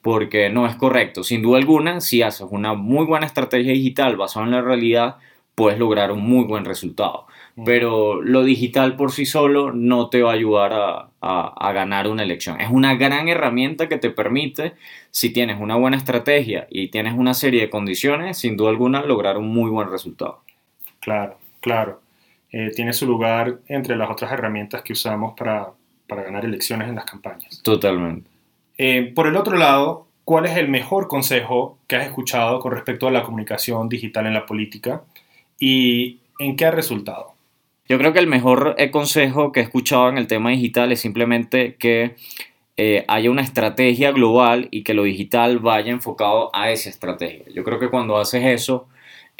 porque 0.00 0.48
no 0.48 0.64
es 0.64 0.76
correcto. 0.76 1.24
Sin 1.24 1.42
duda 1.42 1.58
alguna, 1.58 2.00
si 2.00 2.22
haces 2.22 2.46
una 2.48 2.74
muy 2.74 3.04
buena 3.04 3.26
estrategia 3.26 3.72
digital 3.72 4.16
basada 4.16 4.46
en 4.46 4.52
la 4.52 4.62
realidad, 4.62 5.16
puedes 5.56 5.76
lograr 5.76 6.12
un 6.12 6.22
muy 6.22 6.44
buen 6.44 6.64
resultado. 6.64 7.26
Pero 7.64 8.22
lo 8.22 8.44
digital 8.44 8.94
por 8.94 9.10
sí 9.10 9.26
solo 9.26 9.72
no 9.72 10.08
te 10.08 10.22
va 10.22 10.30
a 10.30 10.34
ayudar 10.34 10.72
a, 10.72 11.10
a, 11.20 11.72
ganar 11.72 12.06
una 12.06 12.22
elección. 12.22 12.60
Es 12.60 12.70
una 12.70 12.94
gran 12.94 13.28
herramienta 13.28 13.88
que 13.88 13.98
te 13.98 14.10
permite, 14.10 14.74
si 15.10 15.30
tienes 15.30 15.60
una 15.60 15.74
buena 15.74 15.96
estrategia 15.96 16.68
y 16.70 16.88
tienes 16.88 17.14
una 17.14 17.34
serie 17.34 17.62
de 17.62 17.70
condiciones, 17.70 18.38
sin 18.38 18.56
duda 18.56 18.70
alguna 18.70 19.02
lograr 19.02 19.36
un 19.36 19.48
muy 19.48 19.68
buen 19.68 19.90
resultado. 19.90 20.42
Claro, 21.00 21.36
claro. 21.60 22.00
Eh, 22.52 22.72
tiene 22.74 22.92
su 22.92 23.06
lugar 23.06 23.60
entre 23.68 23.96
las 23.96 24.10
otras 24.10 24.32
herramientas 24.32 24.82
que 24.82 24.92
usamos 24.92 25.34
para, 25.36 25.68
para 26.08 26.24
ganar 26.24 26.44
elecciones 26.44 26.88
en 26.88 26.96
las 26.96 27.04
campañas. 27.04 27.62
Totalmente. 27.62 28.28
Eh, 28.76 29.12
por 29.14 29.28
el 29.28 29.36
otro 29.36 29.56
lado, 29.56 30.08
¿cuál 30.24 30.46
es 30.46 30.56
el 30.56 30.68
mejor 30.68 31.06
consejo 31.06 31.78
que 31.86 31.96
has 31.96 32.06
escuchado 32.06 32.58
con 32.58 32.72
respecto 32.72 33.06
a 33.06 33.12
la 33.12 33.22
comunicación 33.22 33.88
digital 33.88 34.26
en 34.26 34.34
la 34.34 34.46
política 34.46 35.02
y 35.60 36.18
en 36.40 36.56
qué 36.56 36.64
ha 36.64 36.70
resultado? 36.72 37.34
Yo 37.88 37.98
creo 37.98 38.12
que 38.12 38.18
el 38.18 38.26
mejor 38.26 38.74
eh, 38.78 38.90
consejo 38.90 39.52
que 39.52 39.60
he 39.60 39.62
escuchado 39.62 40.08
en 40.08 40.18
el 40.18 40.26
tema 40.26 40.50
digital 40.50 40.90
es 40.90 41.00
simplemente 41.00 41.76
que 41.76 42.16
haya 43.08 43.30
una 43.30 43.42
estrategia 43.42 44.10
global 44.10 44.68
y 44.70 44.84
que 44.84 44.94
lo 44.94 45.02
digital 45.02 45.58
vaya 45.58 45.92
enfocado 45.92 46.48
a 46.54 46.70
esa 46.70 46.88
estrategia. 46.88 47.44
Yo 47.54 47.62
creo 47.62 47.78
que 47.78 47.90
cuando 47.90 48.16
haces 48.16 48.42
eso, 48.42 48.88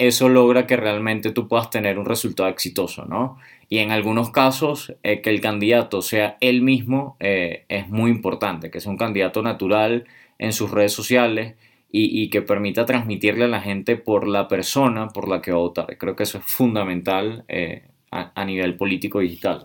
eso 0.01 0.31
logra 0.31 0.67
que 0.67 0.79
realmente 0.79 1.31
tú 1.31 1.47
puedas 1.47 1.69
tener 1.69 1.99
un 1.99 2.07
resultado 2.07 2.49
exitoso, 2.49 3.05
¿no? 3.05 3.37
Y 3.69 3.79
en 3.79 3.91
algunos 3.91 4.31
casos, 4.31 4.95
eh, 5.03 5.21
que 5.21 5.29
el 5.29 5.43
candidato 5.43 6.01
sea 6.01 6.39
él 6.41 6.63
mismo 6.63 7.19
eh, 7.21 7.67
es 7.69 7.87
muy 7.91 8.11
importante, 8.11 8.71
que 8.71 8.81
sea 8.81 8.91
un 8.91 8.97
candidato 8.97 9.43
natural 9.43 10.07
en 10.39 10.55
sus 10.55 10.71
redes 10.71 10.95
sociales 10.95 11.55
y, 11.93 12.31
que 12.31 12.41
permita 12.41 12.87
transmitirle 12.87 13.45
a 13.45 13.49
la 13.49 13.61
gente 13.61 13.97
por 13.97 14.27
la 14.27 14.47
persona 14.47 15.09
por 15.09 15.29
la 15.29 15.43
que 15.43 15.51
va 15.51 15.59
a 15.59 15.63
votar. 15.63 15.99
Creo 15.99 16.15
que 16.15 16.23
eso 16.23 16.39
es 16.39 16.45
fundamental 16.45 17.45
eh, 17.49 17.83
a, 18.13 18.45
nivel 18.45 18.77
político 18.77 19.19
digital. 19.19 19.63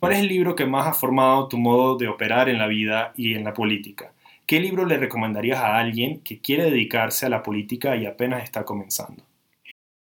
¿Cuál 0.00 0.12
es 0.12 0.18
el 0.18 0.28
libro 0.28 0.56
que 0.56 0.66
más 0.66 0.88
ha 0.88 0.92
formado 0.92 1.48
tu 1.48 1.58
modo 1.58 1.96
de 1.96 2.08
operar 2.08 2.48
en 2.48 2.58
la 2.58 2.66
vida 2.66 3.12
y 3.16 3.34
en 3.34 3.44
la 3.44 3.54
política? 3.54 4.13
¿Qué 4.46 4.60
libro 4.60 4.84
le 4.84 4.98
recomendarías 4.98 5.58
a 5.58 5.78
alguien 5.78 6.20
que 6.20 6.38
quiere 6.38 6.64
dedicarse 6.64 7.24
a 7.24 7.30
la 7.30 7.42
política 7.42 7.96
y 7.96 8.04
apenas 8.04 8.42
está 8.42 8.64
comenzando? 8.64 9.22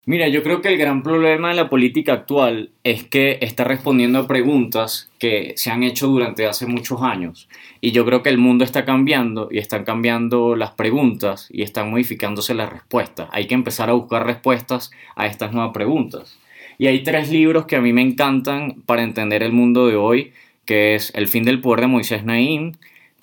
Mira, 0.07 0.27
yo 0.27 0.43
creo 0.43 0.61
que 0.61 0.69
el 0.69 0.77
gran 0.77 1.01
problema 1.01 1.49
de 1.49 1.55
la 1.55 1.69
política 1.69 2.13
actual 2.13 2.71
es 2.83 3.03
que 3.03 3.39
está 3.41 3.63
respondiendo 3.63 4.19
a 4.19 4.27
preguntas 4.27 5.11
que 5.17 5.53
se 5.57 5.71
han 5.71 5.81
hecho 5.83 6.07
durante 6.07 6.45
hace 6.45 6.67
muchos 6.67 7.01
años. 7.01 7.49
Y 7.81 7.91
yo 7.91 8.05
creo 8.05 8.21
que 8.21 8.29
el 8.29 8.38
mundo 8.38 8.63
está 8.63 8.85
cambiando 8.85 9.47
y 9.51 9.57
están 9.57 9.83
cambiando 9.83 10.55
las 10.55 10.71
preguntas 10.71 11.47
y 11.51 11.63
están 11.63 11.89
modificándose 11.89 12.53
las 12.53 12.71
respuestas. 12.71 13.29
Hay 13.31 13.47
que 13.47 13.55
empezar 13.55 13.89
a 13.89 13.93
buscar 13.93 14.25
respuestas 14.25 14.91
a 15.15 15.25
estas 15.25 15.53
nuevas 15.53 15.73
preguntas. 15.73 16.38
Y 16.77 16.88
hay 16.88 17.03
tres 17.03 17.31
libros 17.31 17.65
que 17.65 17.75
a 17.75 17.81
mí 17.81 17.93
me 17.93 18.01
encantan 18.01 18.81
para 18.85 19.03
entender 19.03 19.41
el 19.41 19.53
mundo 19.53 19.88
de 19.88 19.95
hoy, 19.95 20.33
que 20.65 20.95
es 20.95 21.13
El 21.15 21.27
fin 21.27 21.43
del 21.43 21.61
poder 21.61 21.81
de 21.81 21.88
Moisés 21.88 22.23
Naim, 22.23 22.73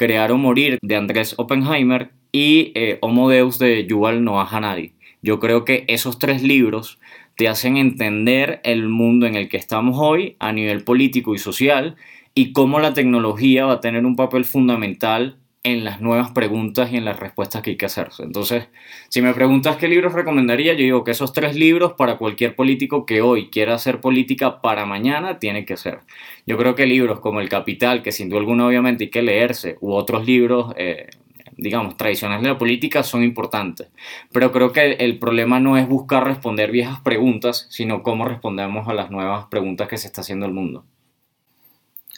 Crear 0.02 0.32
o 0.32 0.36
Morir 0.36 0.80
de 0.82 0.96
Andrés 0.96 1.36
Oppenheimer 1.38 2.10
y 2.32 2.72
eh, 2.74 2.98
Homo 3.02 3.28
Deus 3.30 3.60
de 3.60 3.86
Yuval 3.86 4.24
Noah 4.24 4.48
Harari. 4.50 4.94
Yo 5.22 5.38
creo 5.38 5.64
que 5.64 5.84
esos 5.86 6.18
tres 6.18 6.42
libros 6.42 6.98
te 7.36 7.46
hacen 7.46 7.76
entender 7.76 8.60
el 8.64 8.88
mundo 8.88 9.26
en 9.26 9.36
el 9.36 9.48
que 9.48 9.58
estamos 9.58 9.94
hoy 10.00 10.34
a 10.40 10.52
nivel 10.52 10.82
político 10.82 11.36
y 11.36 11.38
social 11.38 11.94
y 12.34 12.52
cómo 12.52 12.80
la 12.80 12.94
tecnología 12.94 13.64
va 13.64 13.74
a 13.74 13.80
tener 13.80 14.04
un 14.04 14.16
papel 14.16 14.44
fundamental 14.44 15.38
en 15.64 15.84
las 15.84 16.00
nuevas 16.00 16.32
preguntas 16.32 16.90
y 16.90 16.96
en 16.96 17.04
las 17.04 17.20
respuestas 17.20 17.62
que 17.62 17.70
hay 17.70 17.76
que 17.76 17.86
hacerse. 17.86 18.24
Entonces, 18.24 18.68
si 19.08 19.22
me 19.22 19.32
preguntas 19.32 19.76
qué 19.76 19.86
libros 19.86 20.12
recomendaría, 20.12 20.72
yo 20.72 20.80
digo 20.80 21.04
que 21.04 21.12
esos 21.12 21.32
tres 21.32 21.54
libros 21.54 21.92
para 21.92 22.18
cualquier 22.18 22.56
político 22.56 23.06
que 23.06 23.22
hoy 23.22 23.48
quiera 23.48 23.74
hacer 23.74 24.00
política 24.00 24.60
para 24.60 24.86
mañana 24.86 25.38
tiene 25.38 25.64
que 25.64 25.76
ser. 25.76 26.00
Yo 26.46 26.56
creo 26.58 26.74
que 26.74 26.86
libros 26.86 27.20
como 27.20 27.40
El 27.40 27.48
Capital, 27.48 28.02
que 28.02 28.10
sin 28.10 28.28
duda 28.28 28.40
alguna 28.40 28.66
obviamente 28.66 29.04
hay 29.04 29.10
que 29.10 29.22
leerse, 29.22 29.76
u 29.80 29.92
otros 29.92 30.26
libros, 30.26 30.74
eh, 30.76 31.10
digamos, 31.56 31.96
tradicionales 31.96 32.42
de 32.42 32.48
la 32.48 32.58
política 32.58 33.04
son 33.04 33.22
importantes. 33.22 33.88
Pero 34.32 34.50
creo 34.50 34.72
que 34.72 34.94
el 34.94 35.20
problema 35.20 35.60
no 35.60 35.76
es 35.76 35.86
buscar 35.86 36.24
responder 36.24 36.72
viejas 36.72 36.98
preguntas, 37.00 37.68
sino 37.70 38.02
cómo 38.02 38.24
respondemos 38.24 38.88
a 38.88 38.94
las 38.94 39.12
nuevas 39.12 39.46
preguntas 39.46 39.86
que 39.86 39.98
se 39.98 40.08
está 40.08 40.22
haciendo 40.22 40.46
el 40.46 40.52
mundo. 40.52 40.84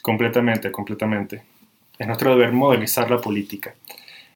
Completamente, 0.01 0.71
completamente 0.71 1.54
es 1.97 2.07
nuestro 2.07 2.31
deber 2.31 2.51
modernizar 2.51 3.09
la 3.09 3.19
política. 3.19 3.75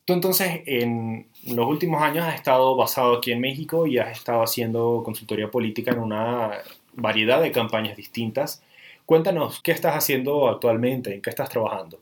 Tú 0.06 0.14
entonces 0.14 0.62
en 0.66 1.28
los 1.46 1.68
últimos 1.68 2.02
años 2.02 2.26
has 2.26 2.36
estado 2.36 2.76
basado 2.76 3.18
aquí 3.18 3.32
en 3.32 3.42
México 3.42 3.86
y 3.86 4.00
has 4.00 4.12
estado 4.12 4.42
haciendo 4.42 5.04
consultoría 5.06 5.52
política 5.52 5.92
en 5.92 6.00
una 6.00 6.52
variedad 6.94 7.42
de 7.42 7.52
campañas 7.52 7.96
distintas. 7.96 8.64
Cuéntanos, 9.06 9.62
¿qué 9.62 9.72
estás 9.72 9.96
haciendo 9.96 10.50
actualmente? 10.50 11.14
¿En 11.14 11.22
qué 11.22 11.30
estás 11.30 11.50
trabajando? 11.50 12.00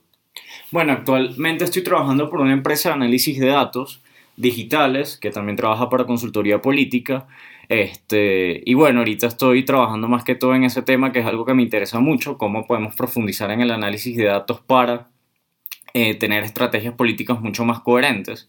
Bueno, 0.70 0.92
actualmente 0.92 1.64
estoy 1.64 1.82
trabajando 1.82 2.30
por 2.30 2.40
una 2.40 2.52
empresa 2.52 2.90
de 2.90 2.94
análisis 2.96 3.38
de 3.38 3.46
datos 3.46 4.00
digitales 4.36 5.18
que 5.18 5.30
también 5.30 5.56
trabaja 5.56 5.90
para 5.90 6.06
consultoría 6.06 6.62
política. 6.62 7.26
Este, 7.68 8.62
y 8.64 8.74
bueno, 8.74 9.00
ahorita 9.00 9.26
estoy 9.26 9.64
trabajando 9.64 10.08
más 10.08 10.24
que 10.24 10.34
todo 10.34 10.54
en 10.54 10.64
ese 10.64 10.82
tema, 10.82 11.12
que 11.12 11.18
es 11.18 11.26
algo 11.26 11.44
que 11.44 11.54
me 11.54 11.62
interesa 11.62 12.00
mucho, 12.00 12.38
cómo 12.38 12.66
podemos 12.66 12.94
profundizar 12.94 13.50
en 13.50 13.60
el 13.60 13.70
análisis 13.70 14.16
de 14.16 14.24
datos 14.24 14.60
para 14.60 15.08
eh, 15.98 16.14
tener 16.14 16.44
estrategias 16.44 16.94
políticas 16.94 17.40
mucho 17.40 17.64
más 17.64 17.80
coherentes. 17.80 18.48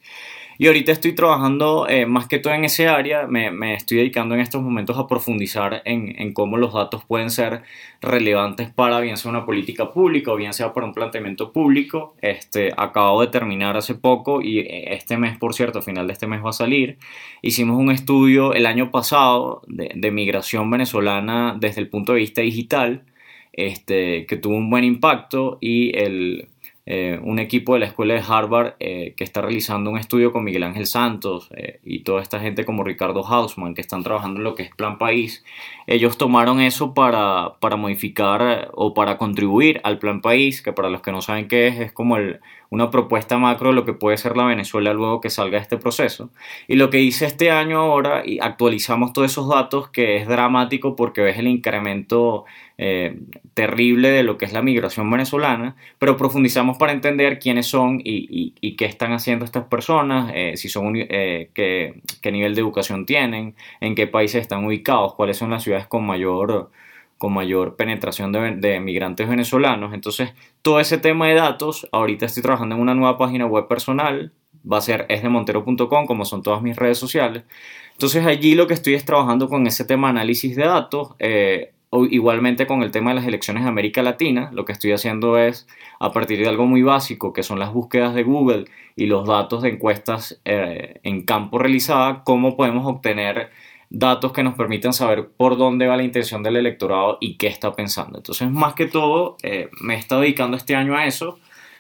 Y 0.62 0.68
ahorita 0.68 0.92
estoy 0.92 1.14
trabajando 1.14 1.88
eh, 1.88 2.06
más 2.06 2.28
que 2.28 2.38
todo 2.38 2.54
en 2.54 2.66
ese 2.66 2.90
área, 2.90 3.28
me, 3.28 3.76
estoy 3.76 4.00
dedicando 4.00 4.36
en 4.36 4.42
estos 4.42 4.62
momentos 4.62 4.98
a 4.98 5.08
profundizar 5.08 5.82
en, 5.86 6.34
cómo 6.34 6.58
los 6.58 6.74
datos 6.74 7.06
pueden 7.06 7.30
ser 7.30 7.64
relevantes 8.02 8.70
para 8.70 9.00
bien 9.00 9.16
sea 9.16 9.32
una 9.32 9.46
política 9.46 9.94
pública 9.94 10.34
o 10.34 10.36
bien 10.36 10.52
sea 10.52 10.74
para 10.74 10.86
un 10.86 10.94
planteamiento 10.94 11.54
público. 11.54 12.14
Este, 12.22 12.74
acabo 12.76 13.22
de 13.22 13.28
terminar 13.28 13.78
hace 13.78 13.96
poco 13.96 14.42
y 14.42 14.60
eh, 14.60 14.94
este 14.96 15.16
mes, 15.16 15.38
por 15.38 15.54
cierto, 15.54 15.80
a 15.80 15.82
final 15.82 16.08
de 16.08 16.14
este 16.14 16.28
mes 16.28 16.44
va 16.44 16.50
a 16.50 16.54
salir. 16.54 16.98
Hicimos 17.42 17.78
un 17.78 17.90
estudio 17.90 18.54
el 18.54 18.66
año 18.66 18.92
pasado 18.92 19.62
de, 19.66 19.94
de 19.96 20.12
migración 20.12 20.70
venezolana 20.70 21.56
desde 21.58 21.80
el 21.80 21.88
punto 21.88 22.12
de 22.12 22.20
vista 22.20 22.42
digital, 22.42 23.06
este, 23.54 24.26
que 24.26 24.36
tuvo 24.36 24.58
un 24.58 24.70
buen 24.70 24.84
impacto 24.84 25.58
y 25.62 25.98
el 25.98 26.50
eh, 26.92 27.20
un 27.22 27.38
equipo 27.38 27.76
de 27.76 27.82
la 27.82 27.86
escuela 27.86 28.16
de 28.16 28.24
Harvard 28.28 28.74
eh, 28.80 29.14
que 29.16 29.24
está 29.24 29.42
realizando 29.42 29.92
un 29.92 30.00
estudio 30.00 30.32
con 30.32 30.44
Miguel 30.44 30.64
Ángel 30.64 30.88
Santos 30.88 31.48
eh, 31.56 31.80
y 31.84 32.00
toda 32.00 32.24
esta 32.24 32.40
gente 32.40 32.66
como 32.66 32.84
Ricardo 32.84 33.24
Hausman 33.24 33.76
que 33.76 33.82
están 33.82 34.02
trabajando 34.02 34.40
en 34.40 34.44
lo 34.44 34.56
que 34.56 34.64
es 34.64 34.72
Plan 34.76 34.98
País. 34.98 35.46
Ellos 35.86 36.18
tomaron 36.18 36.60
eso 36.60 36.96
para, 36.96 37.58
para 37.60 37.76
modificar 37.76 38.72
o 38.74 38.96
para 38.96 39.20
contribuir 39.20 39.80
al 39.84 40.00
Plan 40.00 40.20
País, 40.20 40.64
que 40.64 40.74
para 40.74 40.90
los 40.90 41.02
que 41.04 41.12
no 41.12 41.22
saben 41.22 41.48
qué 41.48 41.68
es, 41.68 41.80
es 41.80 41.92
como 41.92 42.18
el, 42.18 42.40
una 42.72 42.90
propuesta 42.90 43.38
macro 43.38 43.70
de 43.70 43.76
lo 43.76 43.86
que 43.86 43.94
puede 43.94 44.18
ser 44.18 44.38
la 44.38 44.46
Venezuela 44.46 44.94
luego 44.94 45.22
que 45.22 45.30
salga 45.30 45.60
este 45.60 45.78
proceso. 45.78 46.32
Y 46.68 46.76
lo 46.76 46.90
que 46.90 47.02
hice 47.02 47.26
este 47.28 47.52
año 47.52 47.80
ahora, 47.80 48.24
y 48.26 48.40
actualizamos 48.40 49.14
todos 49.14 49.32
esos 49.32 49.48
datos, 49.48 49.90
que 49.90 50.18
es 50.18 50.28
dramático 50.28 50.96
porque 50.96 51.22
ves 51.22 51.38
el 51.38 51.48
incremento 51.48 52.46
eh, 52.82 53.20
terrible 53.54 54.10
de 54.10 54.24
lo 54.24 54.38
que 54.38 54.46
es 54.46 54.54
la 54.54 54.62
migración 54.62 55.12
venezolana, 55.12 55.76
pero 55.98 56.16
profundizamos 56.16 56.78
para 56.78 56.94
entender 56.94 57.38
quiénes 57.38 57.68
son 57.68 58.00
y, 58.02 58.54
qué 58.78 58.86
están 58.86 59.12
haciendo 59.12 59.44
estas 59.44 59.66
personas, 59.66 60.32
eh, 60.34 60.54
si 60.56 60.70
son 60.70 60.94
eh, 60.96 61.50
qué, 61.54 62.02
qué 62.22 62.32
nivel 62.32 62.56
de 62.56 62.62
educación 62.62 63.06
tienen, 63.06 63.56
en 63.82 63.96
qué 63.96 64.08
países 64.08 64.42
están 64.42 64.64
ubicados, 64.64 65.14
cuáles 65.16 65.36
son 65.36 65.50
las 65.50 65.64
ciudades 65.64 65.88
con 65.88 66.06
mayor 66.06 66.72
con 67.18 67.34
mayor 67.34 67.76
penetración 67.76 68.32
de, 68.32 68.80
migrantes 68.80 69.28
venezolanos. 69.28 69.94
Entonces, 69.94 70.32
todo 70.62 70.80
ese 70.80 70.98
tema 70.98 71.28
de 71.28 71.34
datos, 71.34 71.86
ahorita 71.92 72.26
estoy 72.26 72.42
trabajando 72.42 72.76
en 72.76 72.82
una 72.82 72.96
nueva 72.96 73.18
página 73.18 73.46
web 73.46 73.68
personal, 73.68 74.32
va 74.72 74.78
a 74.78 74.82
ser 74.82 75.06
esdemontero.com, 75.10 76.06
como 76.06 76.24
son 76.24 76.44
todas 76.44 76.62
mis 76.62 76.78
redes 76.78 76.98
sociales. 76.98 77.44
Entonces, 77.92 78.26
allí 78.26 78.56
lo 78.56 78.68
que 78.68 78.74
estoy 78.74 78.94
es 78.94 79.04
trabajando 79.04 79.50
con 79.50 79.68
ese 79.68 79.84
tema 79.84 80.08
de 80.08 80.12
análisis 80.12 80.56
de 80.56 80.64
datos. 80.64 81.10
Eh, 81.20 81.74
igualmente 81.92 82.68
con 82.68 82.84
el 82.84 82.92
tema 82.92 83.12
de 83.12 83.16
las 83.16 83.26
elecciones 83.26 83.64
de 83.64 83.70
América 83.70 84.04
Latina, 84.04 84.52
lo 84.54 84.66
que 84.66 84.74
estoy 84.74 84.92
haciendo 84.92 85.38
es, 85.38 85.68
a 86.00 86.12
partir 86.12 86.40
de 86.40 86.48
algo 86.48 86.66
muy 86.66 86.84
básico, 86.84 87.34
que 87.34 87.44
son 87.44 87.60
las 87.60 87.74
búsquedas 87.74 88.14
de 88.14 88.24
Google 88.24 88.66
y 88.96 89.08
los 89.08 89.28
datos 89.28 89.64
de 89.64 89.70
encuestas 89.70 90.40
eh, 90.46 91.00
en 91.04 91.24
campo 91.24 91.58
realizadas, 91.58 92.20
cómo 92.24 92.56
podemos 92.56 92.86
obtener 92.86 93.50
datos 93.90 94.34
que 94.34 94.44
nos 94.44 94.54
permitan 94.54 94.94
saber 94.94 95.30
por 95.36 95.58
dónde 95.58 95.88
va 95.88 95.98
la 95.98 96.04
intención 96.04 96.44
del 96.44 96.58
electorado 96.58 97.18
y 97.20 97.38
qué 97.38 97.48
está 97.48 97.76
pensando. 97.76 98.20
Entonces, 98.20 98.50
más 98.52 98.76
que 98.76 98.86
todo, 98.86 99.38
eh, 99.42 99.70
me 99.82 99.96
he 99.96 99.98
estado 99.98 100.22
dedicando 100.22 100.58
este 100.58 100.76
año 100.76 100.96
a 100.96 101.08
eso, 101.08 101.40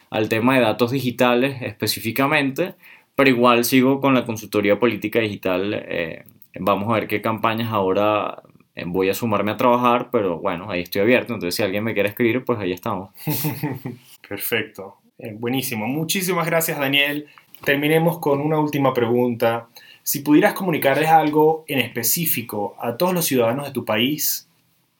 al 0.10 0.28
tema 0.28 0.56
de 0.56 0.62
datos 0.62 0.89
digitales 0.89 1.62
específicamente, 1.62 2.74
pero 3.15 3.30
igual 3.30 3.63
sigo 3.63 4.02
con 4.02 4.15
la 4.15 4.26
consultoría 4.26 4.80
política 4.80 5.19
digital. 5.19 5.74
Eh, 5.88 6.26
vamos 6.60 6.89
a 6.89 6.93
ver 6.93 7.08
qué 7.08 7.22
campañas 7.22 7.72
ahora 7.72 8.41
voy 8.85 9.09
a 9.09 9.13
sumarme 9.13 9.51
a 9.51 9.57
trabajar, 9.57 10.09
pero 10.11 10.39
bueno, 10.39 10.69
ahí 10.69 10.81
estoy 10.81 11.01
abierto. 11.01 11.33
Entonces, 11.33 11.55
si 11.55 11.63
alguien 11.63 11.83
me 11.83 11.93
quiere 11.93 12.09
escribir, 12.09 12.43
pues 12.45 12.59
ahí 12.59 12.71
estamos. 12.71 13.11
Perfecto. 14.27 14.97
buenísimo. 15.35 15.87
Muchísimas 15.87 16.45
gracias, 16.45 16.79
Daniel. 16.79 17.27
Terminemos 17.63 18.19
con 18.19 18.39
una 18.39 18.59
última 18.59 18.93
pregunta 18.93 19.67
Si 20.03 20.19
pudieras 20.19 20.53
comunicarles 20.53 21.09
algo 21.09 21.65
en 21.67 21.79
específico 21.79 22.75
a 22.79 22.97
todos 22.97 23.13
los 23.13 23.25
ciudadanos 23.25 23.67
de 23.67 23.73
tu 23.73 23.85
país, 23.85 24.49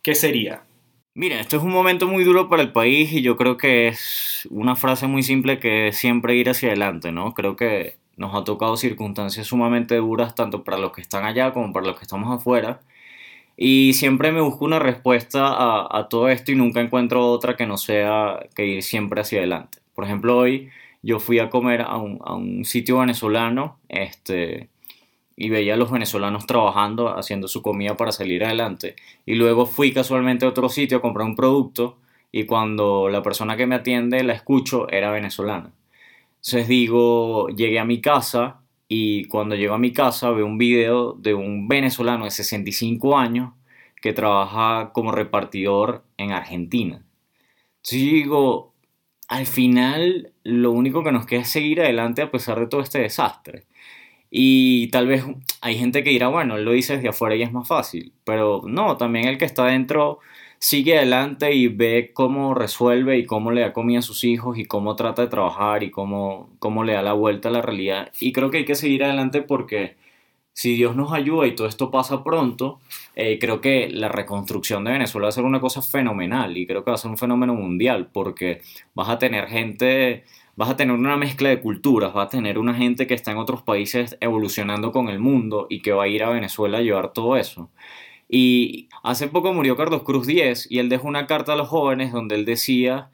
¿qué 0.02 0.14
sería? 0.14 0.64
Mira, 1.16 1.40
esto 1.40 1.58
es 1.58 1.64
un 1.64 1.72
momento 1.72 2.08
muy 2.08 2.24
duro 2.24 2.48
para 2.48 2.62
el 2.62 2.72
país 2.72 3.12
y 3.12 3.22
yo 3.22 3.36
creo 3.36 3.58
que 3.58 3.88
es 3.88 4.48
una 4.52 4.76
frase 4.76 5.08
muy 5.08 5.24
simple 5.24 5.60
que 5.60 5.90
es 5.90 5.98
siempre 5.98 6.36
ir 6.36 6.50
hacia 6.50 6.70
adelante, 6.70 7.12
¿no? 7.12 7.34
Creo 7.34 7.56
que 7.56 7.96
nos 8.16 8.36
ha 8.36 8.44
tocado 8.44 8.78
circunstancias 8.78 9.48
sumamente 9.48 9.96
duras 9.96 10.36
tanto 10.36 10.64
para 10.64 10.78
los 10.78 10.92
que 10.92 11.02
están 11.02 11.26
allá 11.26 11.52
como 11.54 11.74
para 11.74 11.88
los 11.88 11.98
que 11.98 12.04
estamos 12.04 12.32
afuera. 12.34 12.82
Y 13.62 13.92
siempre 13.92 14.32
me 14.32 14.40
busco 14.40 14.64
una 14.64 14.80
respuesta 14.80 15.50
a, 15.50 16.08
todo 16.08 16.30
esto 16.30 16.54
y 16.54 16.56
nunca 16.56 16.80
encuentro 16.80 17.30
otra 17.30 17.58
que 17.58 17.66
no 17.66 17.76
sea 17.76 18.48
que 18.56 18.66
ir 18.66 18.84
siempre 18.84 19.20
hacia 19.20 19.40
adelante. 19.40 19.80
Por 19.94 20.06
ejemplo, 20.06 20.38
hoy 20.38 20.70
yo 21.02 21.20
fui 21.20 21.40
a 21.40 21.50
comer 21.50 21.82
a 21.82 21.98
un, 21.98 22.20
a 22.24 22.36
un 22.36 22.64
sitio 22.64 23.00
venezolano, 23.00 23.78
este, 23.90 24.70
y 25.36 25.50
veía 25.50 25.74
a 25.74 25.78
los 25.78 25.92
venezolanos 25.92 26.46
trabajando, 26.46 27.18
haciendo 27.18 27.50
su 27.50 27.62
comida 27.62 27.98
para 27.98 28.14
salir 28.14 28.46
adelante. 28.46 28.96
Y 29.26 29.36
luego 29.36 29.66
fui 29.66 29.92
casualmente 29.92 30.46
a 30.46 30.50
otro 30.50 30.70
sitio 30.70 31.00
a 31.00 31.02
comprar 31.02 31.28
un 31.28 31.36
producto 31.36 31.98
y 32.32 32.46
cuando 32.46 33.10
la 33.10 33.22
persona 33.24 33.58
que 33.58 33.68
me 33.68 33.76
atiende 33.76 34.24
la 34.24 34.36
escucho 34.36 34.90
era 34.90 35.12
venezolana. 35.12 35.74
Entonces 36.38 36.70
digo, 36.70 37.50
llegué 37.50 37.80
a 37.80 37.86
mi 37.86 38.00
casa 38.00 38.62
y 38.92 39.26
cuando 39.26 39.56
llego 39.56 39.76
a 39.76 39.80
mi 39.80 39.94
casa 39.94 40.32
veo 40.32 40.48
un 40.48 40.58
video 40.58 41.14
de 41.14 41.36
un 41.36 41.68
venezolano 41.68 42.26
de 42.26 42.32
65 42.32 43.18
años 43.18 43.54
que 44.02 44.14
trabaja 44.14 44.92
como 44.94 45.12
repartidor 45.12 46.04
en 46.18 46.32
Argentina. 46.32 47.06
Entonces 47.78 48.02
digo, 48.02 48.74
al 49.28 49.46
final 49.46 50.34
lo 50.44 50.72
único 50.72 51.04
que 51.04 51.12
nos 51.12 51.28
queda 51.28 51.42
es 51.42 51.50
seguir 51.50 51.82
adelante 51.82 52.24
a 52.24 52.32
pesar 52.32 52.60
de 52.60 52.68
todo 52.68 52.82
este 52.82 53.00
desastre. 53.00 53.68
Y 54.32 54.88
tal 54.90 55.08
vez 55.08 55.24
hay 55.62 55.78
gente 55.78 56.04
que 56.04 56.10
dirá, 56.10 56.28
bueno, 56.30 56.58
él 56.58 56.66
lo 56.66 56.72
dice 56.72 56.96
desde 56.96 57.10
afuera 57.10 57.36
y 57.36 57.44
es 57.44 57.52
más 57.52 57.68
fácil, 57.68 58.14
pero 58.24 58.64
no, 58.66 58.98
también 58.98 59.28
el 59.28 59.38
que 59.38 59.46
está 59.46 59.66
dentro 59.66 60.20
sigue 60.60 60.98
adelante 60.98 61.54
y 61.54 61.68
ve 61.68 62.12
cómo 62.14 62.54
resuelve 62.54 63.18
y 63.18 63.26
cómo 63.26 63.52
le 63.52 63.62
da 63.62 63.74
comida 63.74 64.00
a 64.00 64.02
sus 64.04 64.24
hijos 64.24 64.58
y 64.58 64.66
cómo 64.66 64.96
trata 64.96 65.24
de 65.24 65.30
trabajar 65.30 65.84
y 65.84 65.92
cómo, 65.92 66.50
cómo 66.60 66.84
le 66.84 66.94
da 66.94 67.02
la 67.02 67.14
vuelta 67.14 67.50
a 67.50 67.52
la 67.52 67.62
realidad. 67.62 68.12
Y 68.20 68.34
creo 68.34 68.52
que 68.52 68.58
hay 68.60 68.66
que 68.66 68.76
seguir 68.76 69.04
adelante 69.04 69.42
porque 69.42 69.98
si 70.54 70.76
Dios 70.76 70.96
nos 70.96 71.14
ayuda 71.14 71.48
y 71.48 71.56
todo 71.56 71.68
esto 71.68 71.90
pasa 71.92 72.24
pronto, 72.24 72.80
eh, 73.16 73.40
creo 73.40 73.62
que 73.62 73.90
la 73.90 74.10
reconstrucción 74.10 74.84
de 74.84 74.92
Venezuela 74.92 75.26
va 75.26 75.30
a 75.30 75.32
ser 75.32 75.46
una 75.46 75.62
cosa 75.62 75.82
fenomenal 75.82 76.58
y 76.58 76.68
creo 76.68 76.84
que 76.84 76.92
va 76.92 76.96
a 76.96 76.98
ser 76.98 77.12
un 77.12 77.18
fenómeno 77.18 77.54
mundial 77.56 78.10
porque 78.12 78.62
vas 78.94 79.10
a 79.10 79.18
tener 79.20 79.48
gente 79.48 80.26
vas 80.60 80.70
a 80.70 80.76
tener 80.76 80.94
una 80.94 81.16
mezcla 81.16 81.48
de 81.48 81.62
culturas, 81.62 82.12
vas 82.14 82.28
a 82.28 82.30
tener 82.30 82.58
una 82.60 82.74
gente 82.74 83.08
que 83.08 83.14
está 83.14 83.32
en 83.32 83.38
otros 83.38 83.62
países 83.62 84.18
evolucionando 84.20 84.92
con 84.92 85.08
el 85.08 85.18
mundo 85.18 85.68
y 85.70 85.82
que 85.82 85.94
va 85.94 86.04
a 86.04 86.08
ir 86.10 86.22
a 86.22 86.30
Venezuela 86.30 86.80
a 86.80 86.82
llevar 86.82 87.14
todo 87.14 87.38
eso. 87.38 87.70
Y 88.30 88.90
hace 89.04 89.28
poco 89.28 89.54
murió 89.54 89.76
Carlos 89.76 90.04
Cruz 90.04 90.28
Díez 90.28 90.68
y 90.70 90.80
él 90.80 90.90
dejó 90.90 91.08
una 91.08 91.28
carta 91.28 91.54
a 91.54 91.56
los 91.56 91.68
jóvenes 91.68 92.12
donde 92.14 92.36
él 92.36 92.46
decía 92.46 93.10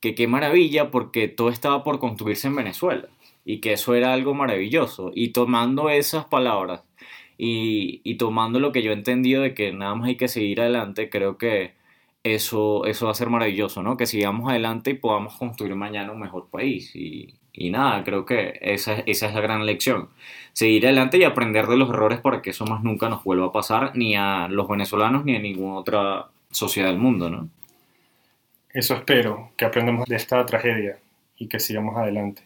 que 0.00 0.14
qué 0.14 0.26
maravilla 0.26 0.90
porque 0.90 1.28
todo 1.28 1.50
estaba 1.50 1.84
por 1.84 1.98
construirse 2.00 2.48
en 2.48 2.56
Venezuela 2.56 3.08
y 3.44 3.58
que 3.60 3.74
eso 3.74 3.94
era 3.94 4.14
algo 4.14 4.34
maravilloso. 4.34 5.12
Y 5.14 5.28
tomando 5.30 5.90
esas 5.90 6.24
palabras 6.26 6.82
y, 7.38 8.00
y 8.04 8.16
tomando 8.16 8.58
lo 8.60 8.72
que 8.72 8.82
yo 8.82 8.90
he 8.90 8.94
entendido 8.94 9.42
de 9.42 9.54
que 9.54 9.72
nada 9.72 9.94
más 9.94 10.08
hay 10.08 10.16
que 10.16 10.28
seguir 10.28 10.60
adelante, 10.60 11.10
creo 11.10 11.38
que 11.38 11.74
eso, 12.24 12.86
eso 12.86 13.06
va 13.06 13.12
a 13.12 13.14
ser 13.14 13.30
maravilloso, 13.30 13.82
¿no? 13.82 13.96
Que 13.96 14.06
sigamos 14.06 14.50
adelante 14.50 14.90
y 14.92 14.94
podamos 14.94 15.36
construir 15.36 15.74
mañana 15.76 16.12
un 16.12 16.20
mejor 16.20 16.48
país. 16.50 16.92
Y, 17.56 17.70
nada, 17.70 18.02
creo 18.02 18.26
que 18.26 18.58
esa, 18.60 18.94
esa 19.06 19.28
es 19.28 19.34
la 19.34 19.40
gran 19.40 19.64
lección. 19.64 20.08
Seguir 20.52 20.86
adelante 20.86 21.18
y 21.18 21.24
aprender 21.24 21.66
de 21.68 21.76
los 21.76 21.88
errores 21.88 22.20
para 22.20 22.42
que 22.42 22.50
eso 22.50 22.66
más 22.66 22.82
nunca 22.82 23.08
nos 23.08 23.22
vuelva 23.22 23.46
a 23.46 23.52
pasar 23.52 23.92
ni 23.94 24.16
a 24.16 24.48
los 24.48 24.68
venezolanos 24.68 25.24
ni 25.24 25.36
a 25.36 25.38
ninguna 25.38 25.76
otra 25.76 26.26
sociedad 26.50 26.88
del 26.88 26.98
mundo, 26.98 27.30
¿no? 27.30 27.48
Eso 28.70 28.94
espero, 28.94 29.52
que 29.56 29.64
aprendamos 29.64 30.06
de 30.06 30.16
esta 30.16 30.44
tragedia 30.44 30.98
y 31.38 31.46
que 31.46 31.60
sigamos 31.60 31.96
adelante. 31.96 32.42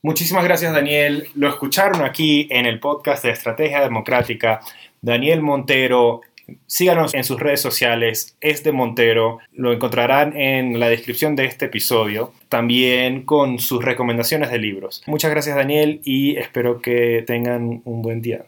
Muchísimas 0.00 0.44
gracias 0.44 0.72
Daniel. 0.72 1.26
Lo 1.34 1.48
escucharon 1.48 2.02
aquí 2.02 2.46
en 2.50 2.66
el 2.66 2.78
podcast 2.78 3.24
de 3.24 3.30
Estrategia 3.30 3.80
Democrática. 3.80 4.60
Daniel 5.00 5.42
Montero 5.42 6.20
Síganos 6.66 7.14
en 7.14 7.24
sus 7.24 7.40
redes 7.40 7.60
sociales, 7.60 8.36
es 8.40 8.64
de 8.64 8.72
Montero, 8.72 9.38
lo 9.52 9.72
encontrarán 9.72 10.36
en 10.36 10.80
la 10.80 10.88
descripción 10.88 11.36
de 11.36 11.46
este 11.46 11.66
episodio, 11.66 12.32
también 12.48 13.22
con 13.22 13.58
sus 13.58 13.84
recomendaciones 13.84 14.50
de 14.50 14.58
libros. 14.58 15.02
Muchas 15.06 15.30
gracias 15.30 15.56
Daniel 15.56 16.00
y 16.04 16.36
espero 16.36 16.80
que 16.80 17.24
tengan 17.26 17.82
un 17.84 18.02
buen 18.02 18.20
día. 18.22 18.44